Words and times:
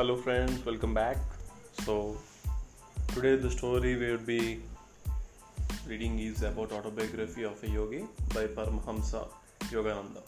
Hello, 0.00 0.16
friends, 0.16 0.64
welcome 0.64 0.94
back. 0.94 1.18
So, 1.84 2.16
today 3.08 3.36
the 3.36 3.50
story 3.50 3.96
we 3.96 4.12
will 4.12 4.24
be 4.28 4.60
reading 5.86 6.18
is 6.18 6.42
about 6.42 6.72
autobiography 6.72 7.42
of 7.44 7.62
a 7.62 7.68
yogi 7.68 8.06
by 8.34 8.46
Paramahansa 8.46 9.28
Yogananda. 9.72 10.22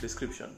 Description 0.00 0.50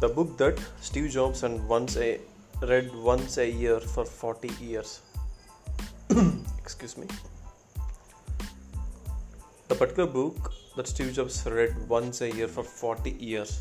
The 0.00 0.10
book 0.10 0.36
that 0.36 0.60
Steve 0.82 1.10
Jobs 1.10 1.42
and 1.42 1.66
once 1.66 1.96
a 1.96 2.20
read 2.60 2.94
once 2.94 3.38
a 3.38 3.50
year 3.50 3.80
for 3.80 4.04
40 4.04 4.50
years. 4.62 5.00
Excuse 6.58 6.98
me. 6.98 7.06
The 9.68 9.74
particular 9.74 10.06
book 10.06 10.52
that 10.76 10.86
Steve 10.86 11.14
Jobs 11.14 11.46
read 11.46 11.88
once 11.88 12.20
a 12.20 12.30
year 12.30 12.46
for 12.46 12.62
40 12.62 13.12
years. 13.12 13.58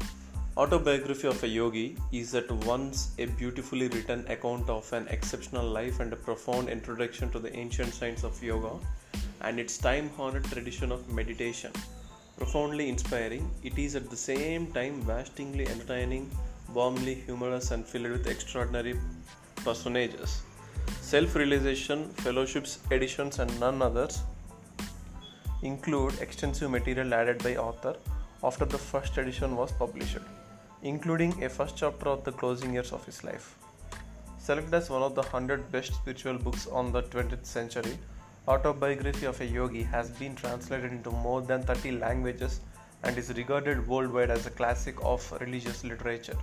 Autobiography 0.55 1.27
of 1.27 1.41
a 1.43 1.47
Yogi 1.47 1.97
is 2.11 2.35
at 2.35 2.51
once 2.51 3.15
a 3.17 3.25
beautifully 3.25 3.87
written 3.87 4.23
account 4.27 4.69
of 4.69 4.93
an 4.93 5.07
exceptional 5.07 5.67
life 5.67 5.99
and 5.99 6.13
a 6.13 6.15
profound 6.15 6.69
introduction 6.69 7.31
to 7.31 7.39
the 7.39 7.51
ancient 7.55 7.91
science 7.91 8.23
of 8.23 8.43
yoga 8.43 8.69
and 9.41 9.59
its 9.59 9.79
time 9.79 10.11
honored 10.19 10.43
tradition 10.43 10.91
of 10.91 11.11
meditation. 11.11 11.71
Profoundly 12.37 12.87
inspiring, 12.87 13.49
it 13.63 13.79
is 13.79 13.95
at 13.95 14.11
the 14.11 14.15
same 14.15 14.67
time 14.67 15.01
vastly 15.01 15.67
entertaining, 15.67 16.29
warmly 16.71 17.15
humorous, 17.15 17.71
and 17.71 17.83
filled 17.83 18.11
with 18.11 18.27
extraordinary 18.27 18.95
personages. 19.55 20.43
Self 21.01 21.35
realization, 21.35 22.09
fellowships, 22.25 22.77
editions, 22.91 23.39
and 23.39 23.59
none 23.59 23.81
others 23.81 24.21
include 25.63 26.19
extensive 26.21 26.69
material 26.69 27.11
added 27.11 27.41
by 27.41 27.55
author 27.55 27.95
after 28.43 28.65
the 28.65 28.77
first 28.77 29.17
edition 29.17 29.55
was 29.55 29.71
published, 29.71 30.19
including 30.83 31.43
a 31.43 31.49
first 31.49 31.75
chapter 31.75 32.09
of 32.09 32.23
the 32.23 32.31
closing 32.31 32.73
years 32.73 32.91
of 32.91 33.03
his 33.05 33.23
life. 33.23 33.55
Selected 34.37 34.73
as 34.73 34.89
one 34.89 35.01
of 35.01 35.15
the 35.15 35.21
100 35.21 35.71
best 35.71 35.93
spiritual 35.93 36.37
books 36.37 36.67
on 36.67 36.91
the 36.91 37.01
20th 37.03 37.45
century, 37.45 37.97
Autobiography 38.45 39.25
of 39.25 39.39
a 39.39 39.45
Yogi 39.45 39.83
has 39.83 40.09
been 40.09 40.35
translated 40.35 40.91
into 40.91 41.09
more 41.09 41.41
than 41.41 41.63
30 41.63 41.91
languages 41.91 42.59
and 43.03 43.17
is 43.17 43.29
regarded 43.37 43.87
worldwide 43.87 44.29
as 44.29 44.45
a 44.45 44.49
classic 44.49 44.95
of 45.01 45.31
religious 45.39 45.85
literature. 45.85 46.35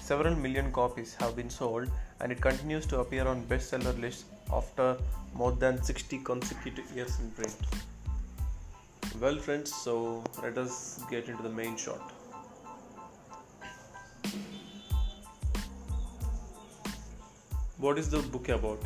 Several 0.00 0.34
million 0.34 0.72
copies 0.72 1.14
have 1.16 1.36
been 1.36 1.50
sold 1.50 1.90
and 2.20 2.32
it 2.32 2.40
continues 2.40 2.86
to 2.86 3.00
appear 3.00 3.28
on 3.28 3.42
bestseller 3.42 4.00
lists 4.00 4.24
after 4.50 4.96
more 5.34 5.52
than 5.52 5.82
60 5.82 6.20
consecutive 6.20 6.90
years 6.96 7.20
in 7.20 7.30
print. 7.32 7.54
Well, 9.20 9.36
friends, 9.36 9.74
so 9.74 10.24
let 10.42 10.56
us 10.56 11.02
get 11.10 11.28
into 11.28 11.42
the 11.42 11.50
main 11.50 11.76
shot. 11.76 12.15
What 17.78 17.98
is 17.98 18.08
the 18.08 18.20
book 18.34 18.48
about? 18.48 18.78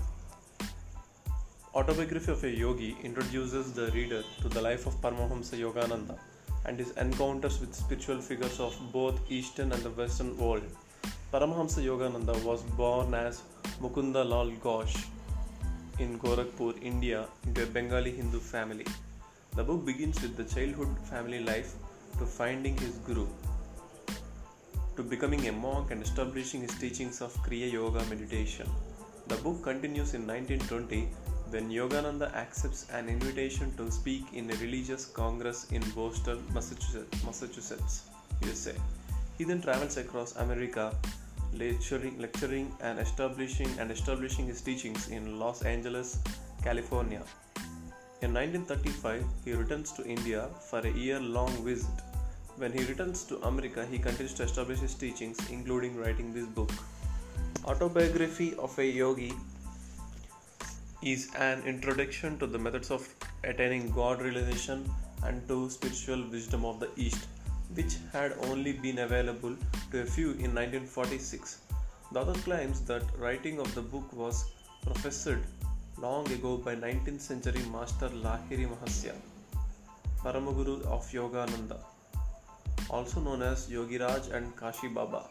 Autobiography 1.77 2.33
of 2.33 2.43
a 2.43 2.51
Yogi 2.51 2.97
introduces 3.05 3.73
the 3.73 3.89
reader 3.93 4.25
to 4.43 4.49
the 4.49 4.61
life 4.61 4.85
of 4.85 5.01
Paramahansa 5.01 5.61
Yogananda 5.61 6.19
and 6.65 6.77
his 6.77 6.91
encounters 6.97 7.61
with 7.61 7.73
spiritual 7.73 8.21
figures 8.21 8.59
of 8.59 8.77
both 8.93 9.21
Eastern 9.31 9.71
and 9.71 9.81
the 9.85 9.91
Western 9.91 10.37
world. 10.37 10.65
Paramahansa 11.33 11.85
Yogananda 11.85 12.35
was 12.43 12.63
born 12.81 13.15
as 13.15 13.43
Mukunda 13.81 14.29
Lal 14.29 14.51
Ghosh 14.65 15.07
in 16.01 16.19
Gorakhpur, 16.19 16.75
India, 16.83 17.27
into 17.47 17.63
a 17.63 17.67
Bengali 17.67 18.11
Hindu 18.11 18.41
family. 18.41 18.87
The 19.55 19.63
book 19.63 19.87
begins 19.87 20.21
with 20.21 20.37
the 20.37 20.43
childhood 20.53 20.99
family 21.05 21.39
life 21.45 21.75
to 22.19 22.27
finding 22.27 22.77
his 22.77 22.97
guru, 23.07 23.29
to 25.01 25.05
becoming 25.09 25.49
a 25.49 25.53
monk 25.53 25.91
and 25.93 26.03
establishing 26.03 26.61
his 26.61 26.75
teachings 26.79 27.23
of 27.23 27.33
Kriya 27.45 27.73
Yoga 27.73 28.05
meditation. 28.11 28.69
The 29.29 29.37
book 29.37 29.63
continues 29.63 30.13
in 30.13 30.27
1920 30.27 31.09
when 31.53 31.71
Yogananda 31.71 32.31
accepts 32.35 32.87
an 32.93 33.09
invitation 33.09 33.75
to 33.79 33.91
speak 33.91 34.25
in 34.35 34.51
a 34.51 34.57
religious 34.57 35.07
congress 35.07 35.73
in 35.73 35.83
Boston, 35.93 36.43
Massachusetts, 36.53 38.03
USA. 38.43 38.75
He 39.39 39.45
then 39.45 39.63
travels 39.63 39.97
across 39.97 40.37
America, 40.37 40.95
lecturing, 41.55 42.19
lecturing 42.19 42.71
and 42.83 42.99
establishing 42.99 43.71
and 43.79 43.91
establishing 43.91 44.49
his 44.49 44.61
teachings 44.61 45.09
in 45.09 45.39
Los 45.39 45.63
Angeles, 45.63 46.19
California. 46.63 47.23
In 48.21 48.35
1935, 48.35 49.25
he 49.47 49.53
returns 49.55 49.93
to 49.93 50.05
India 50.05 50.49
for 50.69 50.81
a 50.81 50.93
year 50.93 51.19
long 51.19 51.53
visit. 51.65 52.10
When 52.61 52.73
he 52.73 52.85
returns 52.85 53.25
to 53.29 53.37
America, 53.49 53.87
he 53.91 53.99
continues 53.99 54.35
to 54.35 54.43
establish 54.43 54.81
his 54.81 54.95
teachings, 54.95 55.39
including 55.49 55.97
writing 55.97 56.35
this 56.35 56.45
book. 56.45 56.71
Autobiography 57.65 58.55
of 58.57 58.79
a 58.79 58.85
Yogi 58.85 59.33
is 61.03 61.31
an 61.39 61.63
introduction 61.63 62.39
to 62.39 62.47
the 62.47 62.59
methods 62.59 62.91
of 62.91 63.09
attaining 63.45 63.91
God 63.93 64.21
realization 64.21 64.85
and 65.23 65.49
to 65.49 65.71
spiritual 65.71 66.23
wisdom 66.31 66.67
of 66.67 66.81
the 66.81 66.91
East, 66.97 67.29
which 67.75 67.97
had 68.13 68.35
only 68.43 68.75
been 68.75 68.99
available 68.99 69.57
to 69.93 70.03
a 70.03 70.05
few 70.05 70.33
in 70.33 70.55
1946. 70.55 71.63
The 72.13 72.21
author 72.21 72.39
claims 72.43 72.83
that 72.83 73.05
writing 73.19 73.59
of 73.59 73.75
the 73.75 73.81
book 73.81 74.13
was 74.13 74.45
professed 74.83 75.49
long 75.97 76.31
ago 76.31 76.59
by 76.59 76.75
19th 76.77 77.23
century 77.23 77.63
master 77.73 78.11
Lahiri 78.11 78.69
Mahasaya, 78.75 79.15
Paramaguru 80.23 80.85
of 80.85 81.11
Yogananda, 81.11 81.79
also 82.89 83.21
known 83.21 83.43
as 83.43 83.69
Yogiraj 83.69 84.33
and 84.33 84.57
Kashi 84.57 84.89
Baba. 84.89 85.25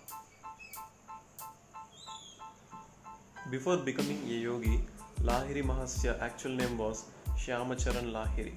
Before 3.52 3.78
becoming 3.78 4.22
a 4.28 4.34
yogi, 4.34 4.82
Lahiri 5.24 5.64
Mahasaya 5.64 6.22
actual 6.22 6.52
name 6.52 6.78
was 6.78 7.06
Shyamacharan 7.38 8.12
Lahiri. 8.12 8.54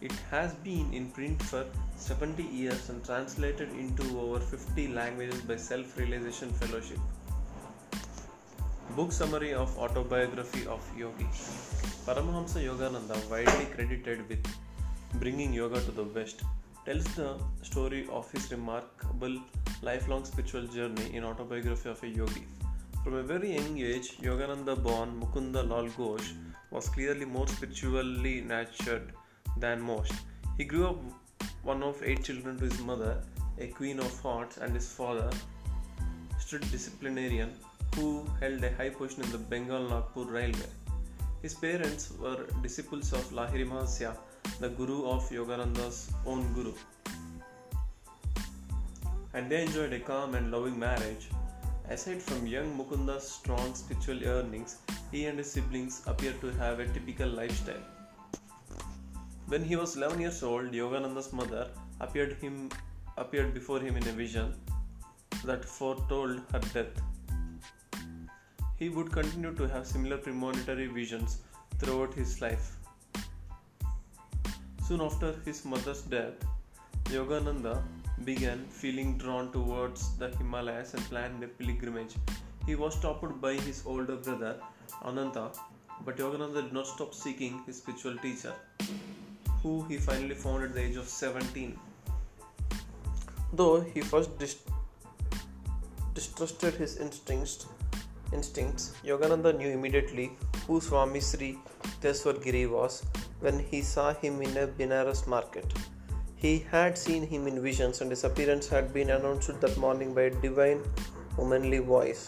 It 0.00 0.12
has 0.30 0.52
been 0.66 0.92
in 0.94 1.10
print 1.10 1.42
for 1.42 1.64
70 1.96 2.44
years 2.44 2.88
and 2.88 3.04
translated 3.04 3.70
into 3.72 4.04
over 4.20 4.38
50 4.38 4.88
languages 4.88 5.40
by 5.40 5.56
Self 5.56 5.98
Realization 5.98 6.50
Fellowship. 6.50 6.98
Book 8.94 9.10
summary 9.10 9.54
of 9.54 9.76
autobiography 9.76 10.66
of 10.66 10.80
Yogi. 10.96 11.26
Paramahansa 12.06 12.62
Yogananda, 12.68 13.18
widely 13.28 13.66
credited 13.74 14.28
with 14.28 14.46
bringing 15.14 15.52
yoga 15.52 15.80
to 15.80 15.90
the 15.90 16.04
West, 16.04 16.42
tells 16.88 17.08
the 17.16 17.30
story 17.68 18.06
of 18.18 18.30
his 18.32 18.44
remarkable 18.50 19.34
lifelong 19.82 20.24
spiritual 20.24 20.66
journey 20.76 21.08
in 21.16 21.22
autobiography 21.22 21.90
of 21.90 22.02
a 22.02 22.08
yogi. 22.08 22.44
From 23.04 23.16
a 23.16 23.22
very 23.22 23.50
young 23.56 23.76
age, 23.78 24.08
Yogananda 24.26 24.74
born 24.82 25.10
Mukunda 25.20 25.62
Lal 25.70 25.88
Ghosh 25.98 26.28
was 26.70 26.88
clearly 26.88 27.26
more 27.26 27.46
spiritually 27.46 28.40
nurtured 28.40 29.12
than 29.58 29.82
most. 29.82 30.14
He 30.56 30.64
grew 30.64 30.86
up 30.86 31.02
one 31.62 31.82
of 31.82 32.02
eight 32.02 32.24
children 32.24 32.56
to 32.56 32.64
his 32.64 32.80
mother, 32.80 33.22
a 33.58 33.66
queen 33.66 34.00
of 34.00 34.18
hearts, 34.22 34.56
and 34.56 34.72
his 34.72 34.90
father, 34.90 35.28
strict 36.38 36.70
disciplinarian, 36.72 37.52
who 37.96 38.24
held 38.40 38.64
a 38.64 38.72
high 38.76 38.88
position 38.88 39.24
in 39.24 39.32
the 39.32 39.44
Bengal 39.52 39.90
Nagpur 39.90 40.24
Railway. 40.24 40.72
His 41.42 41.52
parents 41.52 42.12
were 42.18 42.46
disciples 42.62 43.12
of 43.12 43.30
Lahiri 43.40 43.68
Mahasaya, 43.74 44.16
the 44.60 44.68
guru 44.68 45.06
of 45.06 45.28
Yogananda's 45.30 46.10
own 46.26 46.52
guru. 46.52 46.72
And 49.34 49.50
they 49.50 49.62
enjoyed 49.62 49.92
a 49.92 50.00
calm 50.00 50.34
and 50.34 50.50
loving 50.50 50.78
marriage. 50.78 51.28
Aside 51.88 52.22
from 52.22 52.46
young 52.46 52.76
Mukunda's 52.76 53.30
strong 53.30 53.74
spiritual 53.74 54.16
yearnings, 54.16 54.78
he 55.12 55.26
and 55.26 55.38
his 55.38 55.50
siblings 55.50 56.02
appear 56.06 56.32
to 56.40 56.50
have 56.52 56.80
a 56.80 56.88
typical 56.88 57.28
lifestyle. 57.28 57.84
When 59.46 59.64
he 59.64 59.76
was 59.76 59.96
11 59.96 60.20
years 60.20 60.42
old, 60.42 60.72
Yogananda's 60.72 61.32
mother 61.32 61.70
appeared 62.00 62.34
him 62.34 62.70
appeared 63.16 63.52
before 63.54 63.80
him 63.80 63.96
in 63.96 64.06
a 64.08 64.12
vision 64.12 64.54
that 65.44 65.64
foretold 65.64 66.40
her 66.52 66.60
death. 66.74 67.00
He 68.76 68.88
would 68.88 69.10
continue 69.10 69.54
to 69.54 69.68
have 69.68 69.86
similar 69.86 70.18
premonitory 70.18 70.86
visions 70.86 71.38
throughout 71.78 72.14
his 72.14 72.40
life. 72.40 72.77
Soon 74.88 75.02
after 75.02 75.34
his 75.44 75.66
mother's 75.66 76.00
death, 76.00 76.36
Yogananda 77.14 77.82
began 78.24 78.60
feeling 78.70 79.18
drawn 79.18 79.52
towards 79.52 80.16
the 80.16 80.28
Himalayas 80.36 80.94
and 80.94 81.02
planned 81.10 81.44
a 81.44 81.46
pilgrimage. 81.46 82.14
He 82.64 82.74
was 82.74 82.94
stopped 82.94 83.38
by 83.42 83.52
his 83.56 83.82
older 83.84 84.16
brother 84.16 84.56
Ananta, 85.04 85.50
but 86.06 86.16
Yogananda 86.16 86.62
did 86.62 86.72
not 86.72 86.86
stop 86.86 87.12
seeking 87.12 87.60
his 87.66 87.76
spiritual 87.76 88.16
teacher, 88.16 88.54
who 89.62 89.84
he 89.90 89.98
finally 89.98 90.34
found 90.34 90.64
at 90.64 90.72
the 90.72 90.80
age 90.80 90.96
of 90.96 91.06
17. 91.06 91.78
Though 93.52 93.82
he 93.82 94.00
first 94.00 94.38
dis- 94.38 94.62
distrusted 96.14 96.72
his 96.76 96.96
instincts, 96.96 97.66
instincts, 98.32 98.94
Yogananda 99.04 99.54
knew 99.58 99.68
immediately 99.68 100.30
who 100.66 100.80
Swami 100.80 101.20
Sri 101.20 101.58
Teswar 102.00 102.42
Giri 102.42 102.66
was 102.66 103.02
when 103.40 103.58
he 103.58 103.82
saw 103.82 104.14
him 104.14 104.40
in 104.40 104.56
a 104.56 104.66
Benares 104.66 105.26
market. 105.26 105.72
He 106.36 106.64
had 106.70 106.96
seen 106.96 107.26
him 107.26 107.48
in 107.48 107.60
visions, 107.60 108.00
and 108.00 108.10
his 108.10 108.22
appearance 108.22 108.68
had 108.68 108.92
been 108.94 109.10
announced 109.10 109.60
that 109.60 109.76
morning 109.76 110.14
by 110.14 110.22
a 110.22 110.30
divine, 110.30 110.82
womanly 111.36 111.78
voice. 111.78 112.24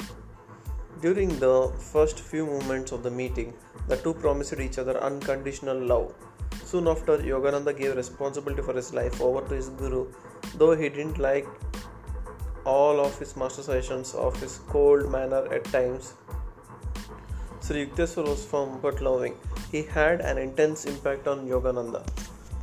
During 1.01 1.39
the 1.39 1.73
first 1.93 2.19
few 2.19 2.47
moments 2.47 2.91
of 2.91 3.05
the 3.05 3.11
meeting, 3.11 3.55
the 3.87 3.97
two 3.97 4.15
promised 4.15 4.59
each 4.59 4.79
other 4.79 5.01
unconditional 5.01 5.79
love. 5.79 6.13
Soon 6.65 6.89
after, 6.89 7.19
Yogananda 7.19 7.77
gave 7.77 7.95
responsibility 7.97 8.63
for 8.63 8.75
his 8.75 8.93
life 8.93 9.21
over 9.21 9.47
to 9.49 9.55
his 9.55 9.69
guru, 9.69 10.09
though 10.57 10.75
he 10.75 10.89
didn't 10.89 11.19
like 11.19 11.47
all 12.65 13.01
of 13.01 13.17
his 13.21 13.37
master 13.37 13.63
suggestions 13.63 14.15
of 14.15 14.39
his 14.41 14.59
cold 14.69 15.11
manner 15.11 15.47
at 15.55 15.65
times. 15.67 16.15
Sri 17.63 17.87
Yukteswar 17.87 18.27
was 18.27 18.45
firm 18.45 18.81
but 18.81 19.01
loving. 19.01 19.35
He 19.73 19.83
had 19.83 20.21
an 20.21 20.37
intense 20.39 20.85
impact 20.85 21.29
on 21.29 21.47
Yogananda. 21.49 22.05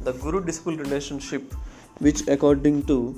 The 0.01 0.11
guru 0.13 0.43
disciple 0.43 0.75
relationship, 0.75 1.53
which 1.99 2.27
according 2.27 2.83
to 2.83 3.17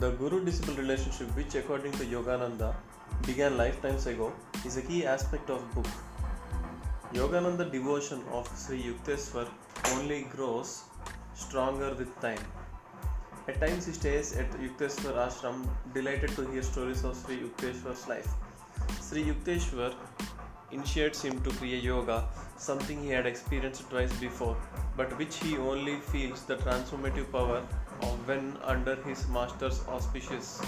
the 0.00 0.10
guru 0.10 0.44
disciple 0.44 0.74
relationship, 0.74 1.34
which 1.34 1.54
according 1.54 1.92
to 1.92 2.04
Yogananda 2.04 2.74
began 3.24 3.56
lifetimes 3.56 4.06
ago, 4.06 4.32
is 4.66 4.76
a 4.76 4.82
key 4.82 5.06
aspect 5.06 5.48
of 5.48 5.74
book. 5.74 5.86
Yogananda 7.14 7.70
devotion 7.70 8.22
of 8.32 8.48
Sri 8.58 8.82
Yukteswar 8.82 9.48
only 9.94 10.22
grows 10.34 10.82
stronger 11.34 11.94
with 11.94 12.20
time. 12.20 12.44
At 13.48 13.60
times 13.60 13.86
he 13.86 13.92
stays 13.92 14.36
at 14.36 14.48
Yukteswar 14.52 15.14
ashram, 15.14 15.66
delighted 15.92 16.30
to 16.36 16.48
hear 16.52 16.62
stories 16.62 17.02
of 17.04 17.16
Sri 17.16 17.38
Yukteswar's 17.38 18.06
life. 18.06 18.28
Sri 19.00 19.24
Yukteswar 19.24 19.94
initiates 20.70 21.22
him 21.22 21.42
to 21.42 21.50
Kriya 21.50 21.82
Yoga, 21.82 22.28
something 22.56 23.02
he 23.02 23.08
had 23.08 23.26
experienced 23.26 23.90
twice 23.90 24.12
before, 24.20 24.56
but 24.96 25.18
which 25.18 25.38
he 25.38 25.56
only 25.56 25.96
feels 25.96 26.44
the 26.44 26.56
transformative 26.58 27.32
power 27.32 27.66
of 28.02 28.28
when 28.28 28.56
under 28.62 28.94
his 29.02 29.26
master's 29.28 29.82
auspices. 29.88 30.62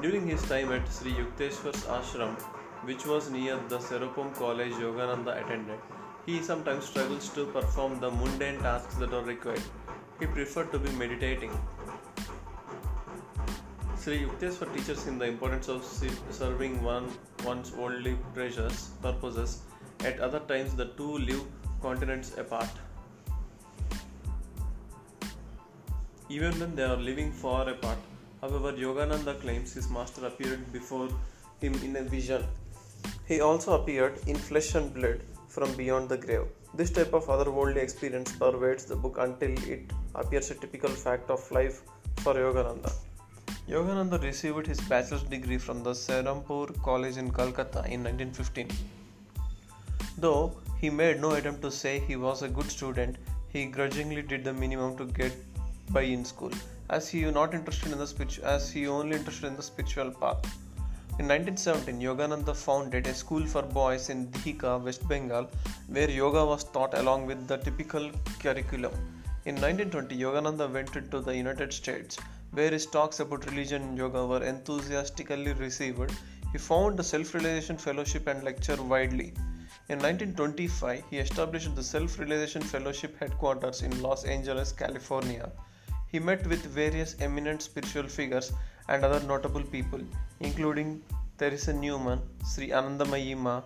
During 0.00 0.26
his 0.26 0.42
time 0.48 0.72
at 0.72 0.90
Sri 0.90 1.12
Yukteswar's 1.12 1.84
ashram, 1.84 2.40
which 2.84 3.04
was 3.04 3.30
near 3.30 3.60
the 3.68 3.78
Serampore 3.78 4.34
college 4.34 4.72
Yogananda 4.72 5.44
attended, 5.44 5.78
he 6.24 6.42
sometimes 6.42 6.86
struggles 6.86 7.28
to 7.34 7.44
perform 7.46 8.00
the 8.00 8.10
mundane 8.10 8.58
tasks 8.60 8.94
that 8.94 9.12
are 9.12 9.24
required. 9.24 9.62
He 10.18 10.26
preferred 10.26 10.70
to 10.72 10.78
be 10.78 10.90
meditating. 10.92 11.50
Sri 14.02 14.18
Yukteswar 14.18 14.66
teaches 14.74 15.04
him 15.04 15.16
the 15.16 15.26
importance 15.26 15.68
of 15.68 15.84
serving 16.30 16.82
one, 16.82 17.08
one's 17.44 17.70
worldly 17.70 18.16
pleasures, 18.34 18.90
purposes. 19.00 19.60
At 20.00 20.18
other 20.18 20.40
times, 20.40 20.74
the 20.74 20.86
two 20.96 21.18
live 21.18 21.44
continents 21.80 22.32
apart. 22.36 22.68
Even 26.28 26.58
when 26.58 26.74
they 26.74 26.82
are 26.82 26.96
living 26.96 27.30
far 27.30 27.68
apart, 27.68 27.98
however, 28.40 28.72
Yogananda 28.72 29.40
claims 29.40 29.72
his 29.72 29.88
master 29.88 30.26
appeared 30.26 30.72
before 30.72 31.08
him 31.60 31.74
in 31.84 31.94
a 31.94 32.02
vision. 32.02 32.44
He 33.28 33.40
also 33.40 33.80
appeared 33.80 34.18
in 34.26 34.34
flesh 34.34 34.74
and 34.74 34.92
blood 34.92 35.20
from 35.46 35.72
beyond 35.76 36.08
the 36.08 36.16
grave. 36.16 36.48
This 36.74 36.90
type 36.90 37.14
of 37.14 37.26
otherworldly 37.26 37.76
experience 37.76 38.32
pervades 38.32 38.84
the 38.84 38.96
book 38.96 39.18
until 39.20 39.52
it 39.70 39.92
appears 40.16 40.50
a 40.50 40.56
typical 40.56 40.90
fact 40.90 41.30
of 41.30 41.48
life 41.52 41.82
for 42.16 42.34
Yogananda. 42.34 42.92
Yogananda 43.68 44.20
received 44.20 44.66
his 44.66 44.80
bachelor's 44.80 45.22
degree 45.22 45.56
from 45.56 45.84
the 45.84 45.94
Serampore 45.94 46.74
College 46.82 47.16
in 47.16 47.30
Calcutta 47.30 47.84
in 47.86 48.02
1915. 48.02 48.68
Though 50.18 50.56
he 50.80 50.90
made 50.90 51.20
no 51.20 51.30
attempt 51.32 51.62
to 51.62 51.70
say 51.70 52.00
he 52.00 52.16
was 52.16 52.42
a 52.42 52.48
good 52.48 52.68
student, 52.68 53.18
he 53.50 53.66
grudgingly 53.66 54.22
did 54.22 54.42
the 54.42 54.52
minimum 54.52 54.96
to 54.96 55.04
get 55.04 55.32
by 55.90 56.02
in 56.02 56.24
school, 56.24 56.50
as 56.90 57.08
he 57.08 57.24
was 57.24 57.34
not 57.34 57.54
interested 57.54 57.92
in 57.92 57.98
the 57.98 58.06
spiritual, 58.06 58.46
as 58.46 58.68
he 58.68 58.88
only 58.88 59.16
interested 59.16 59.46
in 59.46 59.56
the 59.56 59.62
spiritual 59.62 60.10
path. 60.10 60.44
In 61.20 61.28
1917, 61.28 62.00
Yogananda 62.00 62.56
founded 62.56 63.06
a 63.06 63.14
school 63.14 63.46
for 63.46 63.62
boys 63.62 64.08
in 64.10 64.26
Dihika, 64.28 64.82
West 64.82 65.06
Bengal, 65.08 65.48
where 65.86 66.10
yoga 66.10 66.44
was 66.44 66.64
taught 66.64 66.98
along 66.98 67.26
with 67.26 67.46
the 67.46 67.58
typical 67.58 68.10
curriculum. 68.40 68.92
In 69.44 69.54
1920, 69.54 70.18
Yogananda 70.18 70.72
went 70.72 70.92
to 71.10 71.20
the 71.20 71.36
United 71.36 71.72
States, 71.72 72.18
where 72.52 72.70
his 72.70 72.86
talks 72.86 73.20
about 73.20 73.46
religion 73.46 73.82
and 73.82 73.98
yoga 73.98 74.26
were 74.26 74.44
enthusiastically 74.44 75.52
received. 75.54 76.12
He 76.52 76.58
founded 76.58 76.98
the 76.98 77.04
Self 77.04 77.34
Realization 77.34 77.78
Fellowship 77.78 78.26
and 78.26 78.42
lectured 78.44 78.80
widely. 78.80 79.32
In 79.88 79.98
1925, 79.98 81.02
he 81.10 81.18
established 81.18 81.74
the 81.74 81.82
Self 81.82 82.18
Realization 82.18 82.62
Fellowship 82.62 83.18
headquarters 83.18 83.82
in 83.82 84.02
Los 84.02 84.24
Angeles, 84.24 84.70
California. 84.72 85.50
He 86.08 86.18
met 86.18 86.46
with 86.46 86.64
various 86.66 87.16
eminent 87.20 87.62
spiritual 87.62 88.06
figures 88.06 88.52
and 88.88 89.02
other 89.02 89.26
notable 89.26 89.62
people, 89.62 90.00
including 90.40 91.02
Teresa 91.38 91.72
Newman, 91.72 92.20
Sri 92.46 92.68
Anandamayi 92.68 93.34
Ma, 93.36 93.62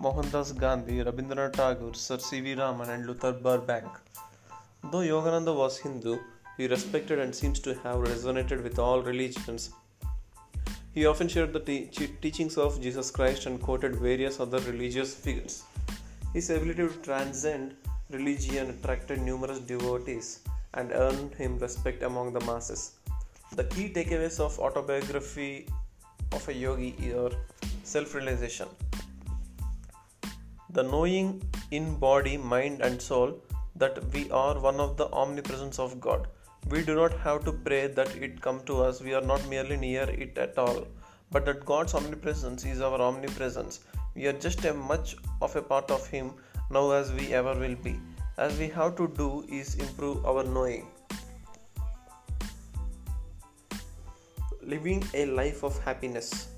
Mohandas 0.00 0.52
Gandhi, 0.58 1.04
Rabindranath 1.04 1.52
Tagore, 1.52 1.94
Sir 1.94 2.18
C.V. 2.18 2.54
Raman, 2.54 2.88
and 2.88 3.06
Luther 3.06 3.32
Burbank. 3.32 3.86
Though 4.90 5.04
Yogananda 5.12 5.54
was 5.54 5.76
Hindu, 5.78 6.18
he 6.60 6.66
respected 6.66 7.18
and 7.18 7.34
seems 7.34 7.58
to 7.58 7.72
have 7.82 8.00
resonated 8.06 8.62
with 8.62 8.78
all 8.78 9.00
religions. 9.00 9.70
He 10.92 11.06
often 11.06 11.26
shared 11.26 11.54
the 11.54 11.60
te- 11.60 12.08
teachings 12.20 12.58
of 12.58 12.80
Jesus 12.82 13.10
Christ 13.10 13.46
and 13.46 13.62
quoted 13.62 13.96
various 13.96 14.40
other 14.40 14.60
religious 14.60 15.14
figures. 15.14 15.64
His 16.34 16.50
ability 16.50 16.88
to 16.88 17.02
transcend 17.02 17.76
religion 18.10 18.68
attracted 18.70 19.22
numerous 19.22 19.60
devotees 19.60 20.40
and 20.74 20.92
earned 20.92 21.34
him 21.34 21.58
respect 21.58 22.02
among 22.02 22.34
the 22.34 22.44
masses. 22.44 22.82
The 23.56 23.64
key 23.64 23.88
takeaways 23.88 24.38
of 24.38 24.58
autobiography 24.58 25.66
of 26.32 26.46
a 26.48 26.54
yogi 26.54 26.94
are 27.14 27.32
self-realization. 27.84 28.68
The 30.70 30.82
knowing 30.82 31.42
in 31.70 31.96
body, 31.96 32.36
mind 32.36 32.82
and 32.82 33.00
soul 33.00 33.40
that 33.76 34.04
we 34.12 34.30
are 34.30 34.60
one 34.60 34.78
of 34.78 34.98
the 34.98 35.10
omnipresence 35.10 35.78
of 35.78 36.00
God. 36.00 36.28
We 36.68 36.84
do 36.84 36.94
not 36.94 37.12
have 37.20 37.44
to 37.46 37.52
pray 37.52 37.86
that 37.88 38.14
it 38.16 38.40
come 38.40 38.60
to 38.66 38.82
us. 38.82 39.00
We 39.00 39.14
are 39.14 39.22
not 39.22 39.48
merely 39.48 39.76
near 39.76 40.04
it 40.10 40.38
at 40.38 40.58
all, 40.58 40.86
but 41.30 41.44
that 41.46 41.64
God's 41.64 41.94
omnipresence 41.94 42.64
is 42.64 42.80
our 42.80 43.00
omnipresence. 43.00 43.80
We 44.14 44.26
are 44.26 44.32
just 44.32 44.64
as 44.64 44.76
much 44.76 45.16
of 45.40 45.56
a 45.56 45.62
part 45.62 45.90
of 45.90 46.06
Him 46.06 46.32
now 46.70 46.90
as 46.92 47.12
we 47.12 47.32
ever 47.32 47.54
will 47.54 47.76
be. 47.76 47.98
As 48.38 48.58
we 48.58 48.68
have 48.68 48.96
to 48.96 49.08
do 49.08 49.44
is 49.48 49.74
improve 49.76 50.24
our 50.24 50.44
knowing. 50.44 50.86
living 54.70 55.04
a 55.14 55.26
life 55.26 55.62
of 55.64 55.78
happiness. 55.84 56.48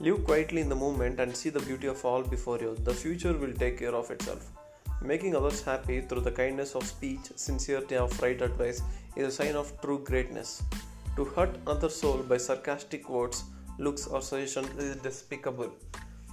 Live 0.00 0.24
quietly 0.24 0.60
in 0.60 0.68
the 0.68 0.74
moment 0.74 1.20
and 1.20 1.36
see 1.36 1.50
the 1.50 1.60
beauty 1.60 1.86
of 1.86 2.04
all 2.04 2.22
before 2.22 2.58
you. 2.58 2.76
The 2.84 2.94
future 2.94 3.36
will 3.36 3.52
take 3.52 3.78
care 3.78 3.94
of 3.94 4.10
itself. 4.10 4.55
Making 5.02 5.36
others 5.36 5.62
happy 5.62 6.00
through 6.00 6.22
the 6.22 6.30
kindness 6.30 6.74
of 6.74 6.84
speech, 6.86 7.30
sincerity 7.36 7.96
of 7.96 8.20
right 8.20 8.40
advice 8.40 8.82
is 9.14 9.28
a 9.28 9.30
sign 9.30 9.54
of 9.54 9.78
true 9.80 10.02
greatness. 10.02 10.62
To 11.16 11.24
hurt 11.24 11.56
another 11.66 11.88
soul 11.88 12.18
by 12.18 12.38
sarcastic 12.38 13.08
words, 13.08 13.44
looks, 13.78 14.06
or 14.06 14.22
suggestions 14.22 14.68
is 14.82 14.96
despicable. 14.96 15.70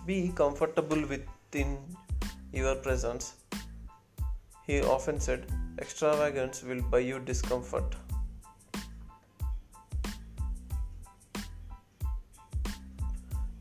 Be 0.06 0.32
comfortable 0.36 1.02
within 1.08 1.78
your 2.52 2.76
presence. 2.76 3.34
He 4.66 4.82
often 4.82 5.20
said, 5.20 5.46
Extravagance 5.80 6.64
will 6.64 6.82
buy 6.82 7.00
you 7.00 7.20
discomfort. 7.20 7.96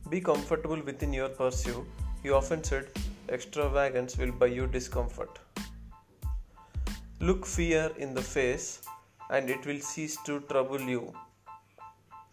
Be 0.08 0.20
comfortable 0.20 0.80
within 0.82 1.12
your 1.12 1.28
pursuit. 1.28 1.84
He 2.22 2.30
often 2.30 2.62
said, 2.62 2.88
extravagance 3.32 4.16
will 4.18 4.32
buy 4.32 4.46
you 4.46 4.66
discomfort. 4.66 5.38
Look 7.20 7.46
fear 7.46 7.90
in 7.96 8.14
the 8.14 8.20
face, 8.20 8.82
and 9.30 9.48
it 9.48 9.64
will 9.64 9.80
cease 9.80 10.16
to 10.26 10.40
trouble 10.40 10.80
you. 10.80 11.12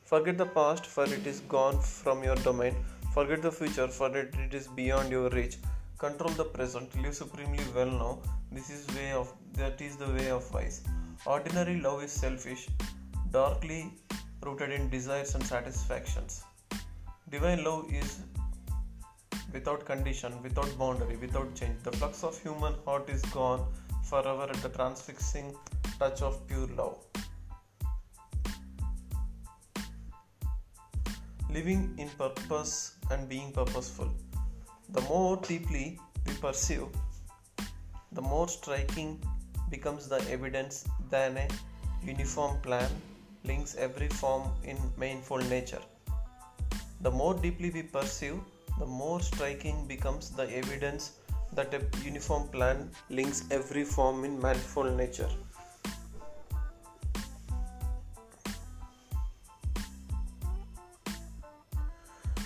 Forget 0.03 0.37
the 0.37 0.47
past, 0.47 0.85
for 0.85 1.05
it 1.05 1.25
is 1.25 1.41
gone 1.41 1.79
from 1.79 2.23
your 2.23 2.35
domain. 2.37 2.75
Forget 3.13 3.41
the 3.41 3.51
future, 3.51 3.87
for 3.87 4.09
it, 4.17 4.33
is 4.53 4.67
beyond 4.67 5.11
your 5.11 5.29
reach. 5.29 5.57
Control 5.99 6.31
the 6.31 6.45
present. 6.45 6.99
Live 7.03 7.15
supremely 7.15 7.63
well 7.75 7.91
now. 8.03 8.19
This 8.51 8.69
is 8.69 8.87
way 8.95 9.11
of 9.11 9.31
that 9.53 9.81
is 9.81 9.95
the 9.95 10.09
way 10.17 10.29
of 10.31 10.51
wise. 10.53 10.81
Ordinary 11.25 11.79
love 11.79 12.03
is 12.03 12.11
selfish, 12.11 12.67
darkly 13.31 13.93
rooted 14.43 14.71
in 14.71 14.89
desires 14.89 15.35
and 15.35 15.43
satisfactions. 15.43 16.43
Divine 17.29 17.63
love 17.63 17.93
is 17.93 18.21
without 19.53 19.85
condition, 19.85 20.41
without 20.43 20.77
boundary, 20.77 21.17
without 21.17 21.53
change. 21.55 21.81
The 21.83 21.91
flux 21.91 22.23
of 22.23 22.41
human 22.41 22.73
heart 22.85 23.09
is 23.09 23.21
gone 23.33 23.65
forever 24.03 24.43
at 24.43 24.61
the 24.63 24.69
transfixing 24.69 25.55
touch 25.97 26.21
of 26.21 26.47
pure 26.47 26.67
love. 26.67 26.97
Living 31.49 31.95
in 31.97 32.09
purpose 32.09 32.95
and 33.11 33.27
being 33.27 33.51
purposeful. 33.51 34.09
The 34.89 35.01
more 35.01 35.37
deeply 35.37 35.99
we 36.25 36.33
pursue, 36.33 36.89
the 38.11 38.21
more 38.21 38.47
striking 38.47 39.21
becomes 39.69 40.07
the 40.07 40.19
evidence 40.29 40.85
than 41.09 41.37
a 41.37 41.47
uniform 42.03 42.59
plan 42.61 42.89
links 43.43 43.75
every 43.75 44.07
form 44.07 44.49
in 44.63 44.77
manifold 44.97 45.47
nature. 45.49 45.81
The 47.01 47.11
more 47.11 47.33
deeply 47.33 47.69
we 47.69 47.83
pursue, 47.83 48.43
the 48.79 48.85
more 48.85 49.19
striking 49.21 49.85
becomes 49.87 50.29
the 50.29 50.49
evidence 50.55 51.11
that 51.53 51.73
a 51.73 51.81
uniform 52.03 52.47
plan 52.47 52.89
links 53.09 53.43
every 53.51 53.83
form 53.83 54.23
in 54.23 54.41
manifold 54.41 54.95
nature. 54.95 55.29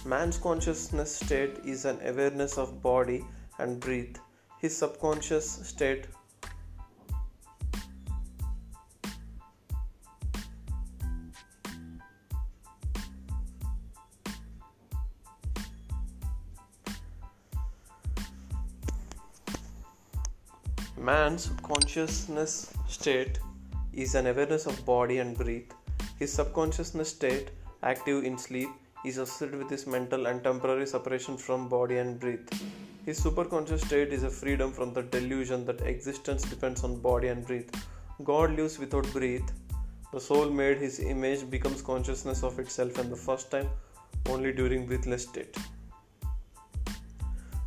Man's 0.05 0.37
consciousness 0.37 1.15
state 1.15 1.59
is 1.63 1.85
an 1.85 1.97
awareness 2.05 2.57
of 2.57 2.81
body 2.81 3.23
and 3.59 3.79
breath. 3.79 4.19
His 4.59 4.75
subconscious 4.75 5.49
state 5.67 6.07
Man's 21.13 21.51
consciousness 21.61 22.53
state 22.87 23.37
is 24.03 24.15
an 24.15 24.25
awareness 24.29 24.65
of 24.65 24.77
body 24.83 25.17
and 25.23 25.37
breath. 25.37 25.73
His 26.17 26.31
subconsciousness 26.33 27.09
state, 27.09 27.51
active 27.91 28.23
in 28.23 28.35
sleep, 28.35 28.69
is 29.05 29.19
associated 29.19 29.59
with 29.59 29.69
his 29.69 29.85
mental 29.85 30.25
and 30.25 30.43
temporary 30.43 30.87
separation 30.87 31.35
from 31.37 31.67
body 31.69 31.97
and 32.03 32.19
breath. 32.19 32.63
His 33.05 33.19
superconscious 33.23 33.85
state 33.85 34.11
is 34.17 34.23
a 34.23 34.29
freedom 34.39 34.71
from 34.71 34.93
the 34.93 35.03
delusion 35.03 35.65
that 35.67 35.81
existence 35.81 36.49
depends 36.53 36.83
on 36.83 36.99
body 37.09 37.27
and 37.27 37.45
breath. 37.45 37.69
God 38.23 38.55
lives 38.55 38.79
without 38.79 39.13
breath. 39.13 39.53
The 40.13 40.25
soul 40.29 40.49
made 40.61 40.79
his 40.79 40.99
image 40.99 41.47
becomes 41.47 41.83
consciousness 41.83 42.43
of 42.43 42.57
itself 42.57 42.97
and 42.97 43.11
the 43.11 43.23
first 43.27 43.51
time 43.51 43.69
only 44.29 44.51
during 44.51 44.87
breathless 44.87 45.27
state. 45.29 45.55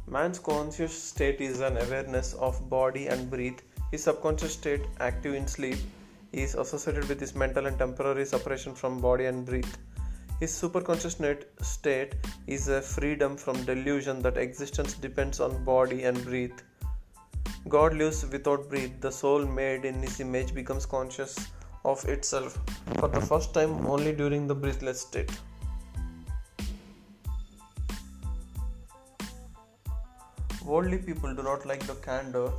Man's 0.09 0.39
conscious 0.39 0.97
state 0.97 1.41
is 1.41 1.59
an 1.59 1.77
awareness 1.79 2.35
of 2.35 2.71
body 2.71 3.09
and 3.09 3.29
breath. 3.29 3.61
His 3.91 4.05
subconscious 4.05 4.53
state, 4.53 4.83
active 5.01 5.35
in 5.35 5.49
sleep, 5.49 5.79
is 6.33 6.55
associated 6.55 7.09
with 7.09 7.19
his 7.19 7.35
mental 7.35 7.67
and 7.67 7.77
temporary 7.77 8.25
separation 8.25 8.73
from 8.73 9.01
body 9.01 9.25
and 9.25 9.45
breath. 9.45 9.79
His 10.39 10.53
superconscious 10.53 11.45
state 11.61 12.15
is 12.47 12.69
a 12.69 12.81
freedom 12.81 13.37
from 13.37 13.65
delusion 13.65 14.23
that 14.23 14.37
existence 14.37 14.95
depends 14.95 15.41
on 15.41 15.65
body 15.65 16.05
and 16.05 16.25
breath. 16.25 16.63
God 17.69 17.95
lives 17.95 18.25
without 18.31 18.69
breath. 18.69 19.01
The 19.01 19.11
soul 19.11 19.45
made 19.45 19.85
in 19.85 20.01
his 20.03 20.21
image 20.21 20.55
becomes 20.55 20.87
conscious 20.87 21.37
of 21.85 22.05
itself 22.05 22.61
for 23.01 23.09
the 23.09 23.21
first 23.21 23.53
time 23.53 23.85
only 23.87 24.13
during 24.13 24.47
the 24.47 24.55
breathless 24.55 25.01
state. 25.01 25.33
Worldly 30.67 30.99
people 30.99 31.33
do 31.33 31.45
not 31.45 31.65
like 31.65 31.87
the 31.87 31.95
candor 32.07 32.51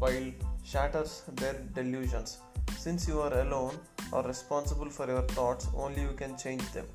while 0.00 0.32
shatters 0.64 1.22
their 1.34 1.54
delusions. 1.74 2.38
Since 2.76 3.06
you 3.06 3.20
are 3.20 3.34
alone 3.40 3.78
or 4.10 4.24
responsible 4.24 4.90
for 4.90 5.06
your 5.06 5.22
thoughts, 5.22 5.68
only 5.76 6.02
you 6.02 6.14
can 6.16 6.36
change 6.36 6.64
them. 6.72 6.86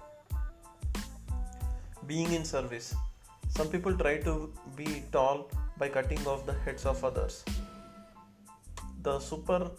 Being 2.05 2.33
in 2.33 2.43
service. 2.43 2.93
Some 3.47 3.69
people 3.69 3.97
try 3.97 4.17
to 4.23 4.51
be 4.75 5.03
tall 5.13 5.49
by 5.77 5.87
cutting 5.87 6.27
off 6.27 6.45
the 6.45 6.57
heads 6.65 6.85
of 6.85 7.01
others. 7.05 7.45
The 9.03 9.19
super 9.19 9.71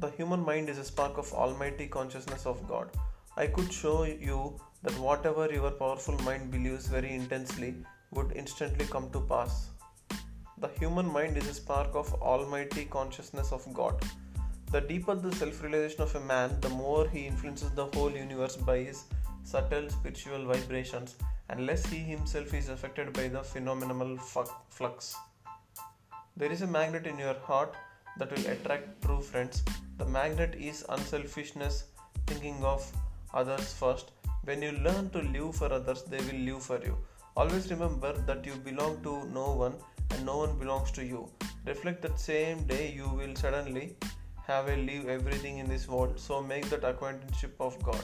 the 0.00 0.10
human 0.10 0.44
mind 0.44 0.68
is 0.68 0.78
a 0.78 0.84
spark 0.84 1.18
of 1.18 1.32
almighty 1.32 1.86
consciousness 1.86 2.46
of 2.46 2.66
God. 2.66 2.90
I 3.36 3.46
could 3.46 3.72
show 3.72 4.02
you 4.02 4.60
that 4.82 4.98
whatever 4.98 5.48
your 5.52 5.70
powerful 5.70 6.18
mind 6.18 6.50
believes 6.50 6.88
very 6.88 7.14
intensely 7.14 7.76
would 8.10 8.32
instantly 8.34 8.86
come 8.86 9.08
to 9.12 9.20
pass. 9.20 9.70
The 10.58 10.68
human 10.68 11.06
mind 11.06 11.36
is 11.36 11.48
a 11.48 11.52
spark 11.52 11.94
of 11.94 12.14
almighty 12.22 12.86
consciousness 12.86 13.52
of 13.52 13.66
God. 13.74 14.02
The 14.72 14.80
deeper 14.80 15.14
the 15.14 15.30
self 15.36 15.62
realization 15.62 16.00
of 16.00 16.14
a 16.14 16.20
man, 16.20 16.58
the 16.62 16.70
more 16.70 17.06
he 17.06 17.26
influences 17.26 17.72
the 17.72 17.84
whole 17.86 18.10
universe 18.10 18.56
by 18.56 18.78
his 18.78 19.04
subtle 19.44 19.90
spiritual 19.90 20.46
vibrations, 20.46 21.16
and 21.50 21.66
less 21.66 21.84
he 21.84 21.98
himself 21.98 22.54
is 22.54 22.70
affected 22.70 23.12
by 23.12 23.28
the 23.28 23.42
phenomenal 23.42 24.16
flux. 24.16 25.14
There 26.38 26.50
is 26.50 26.62
a 26.62 26.66
magnet 26.66 27.06
in 27.06 27.18
your 27.18 27.34
heart 27.34 27.76
that 28.16 28.30
will 28.30 28.46
attract 28.46 29.02
true 29.02 29.20
friends. 29.20 29.62
The 29.98 30.06
magnet 30.06 30.54
is 30.58 30.86
unselfishness, 30.88 31.84
thinking 32.26 32.64
of 32.64 32.90
others 33.34 33.74
first. 33.74 34.12
When 34.44 34.62
you 34.62 34.72
learn 34.72 35.10
to 35.10 35.18
live 35.18 35.54
for 35.56 35.70
others, 35.70 36.02
they 36.04 36.22
will 36.24 36.40
live 36.50 36.62
for 36.62 36.80
you. 36.82 36.96
Always 37.36 37.70
remember 37.70 38.14
that 38.26 38.46
you 38.46 38.54
belong 38.54 39.02
to 39.02 39.26
no 39.34 39.52
one 39.52 39.74
and 40.10 40.24
no 40.24 40.38
one 40.38 40.58
belongs 40.58 40.90
to 40.92 41.04
you. 41.04 41.28
Reflect 41.66 42.02
that 42.02 42.18
same 42.20 42.64
day 42.64 42.92
you 42.92 43.08
will 43.08 43.34
suddenly 43.34 43.96
have 44.46 44.68
a 44.68 44.76
leave 44.76 45.08
everything 45.08 45.58
in 45.58 45.68
this 45.68 45.88
world. 45.88 46.18
So 46.18 46.42
make 46.42 46.68
that 46.70 46.84
acquaintanceship 46.84 47.56
of 47.60 47.82
God. 47.82 48.02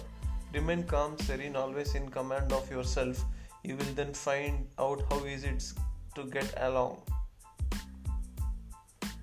Remain 0.53 0.83
calm, 0.83 1.19
serene, 1.19 1.57
always 1.57 1.95
in 1.95 2.11
command 2.11 2.53
of 2.53 2.71
yourself. 2.71 3.25
You 3.63 3.77
will 3.77 3.95
then 3.95 4.13
find 4.13 4.67
out 4.79 5.05
how 5.09 5.25
easy 5.25 5.49
it's 5.49 5.75
to 6.17 6.25
get 6.25 6.53
along. 6.57 7.03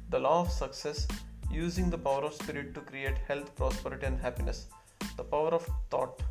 The 0.09 0.19
law 0.19 0.41
of 0.41 0.51
success 0.51 1.07
using 1.51 1.89
the 1.89 1.97
power 1.97 2.23
of 2.23 2.33
spirit 2.33 2.73
to 2.75 2.81
create 2.81 3.17
health, 3.27 3.55
prosperity, 3.55 4.05
and 4.05 4.19
happiness. 4.19 4.67
The 5.17 5.23
power 5.23 5.49
of 5.49 5.67
thought. 5.91 6.21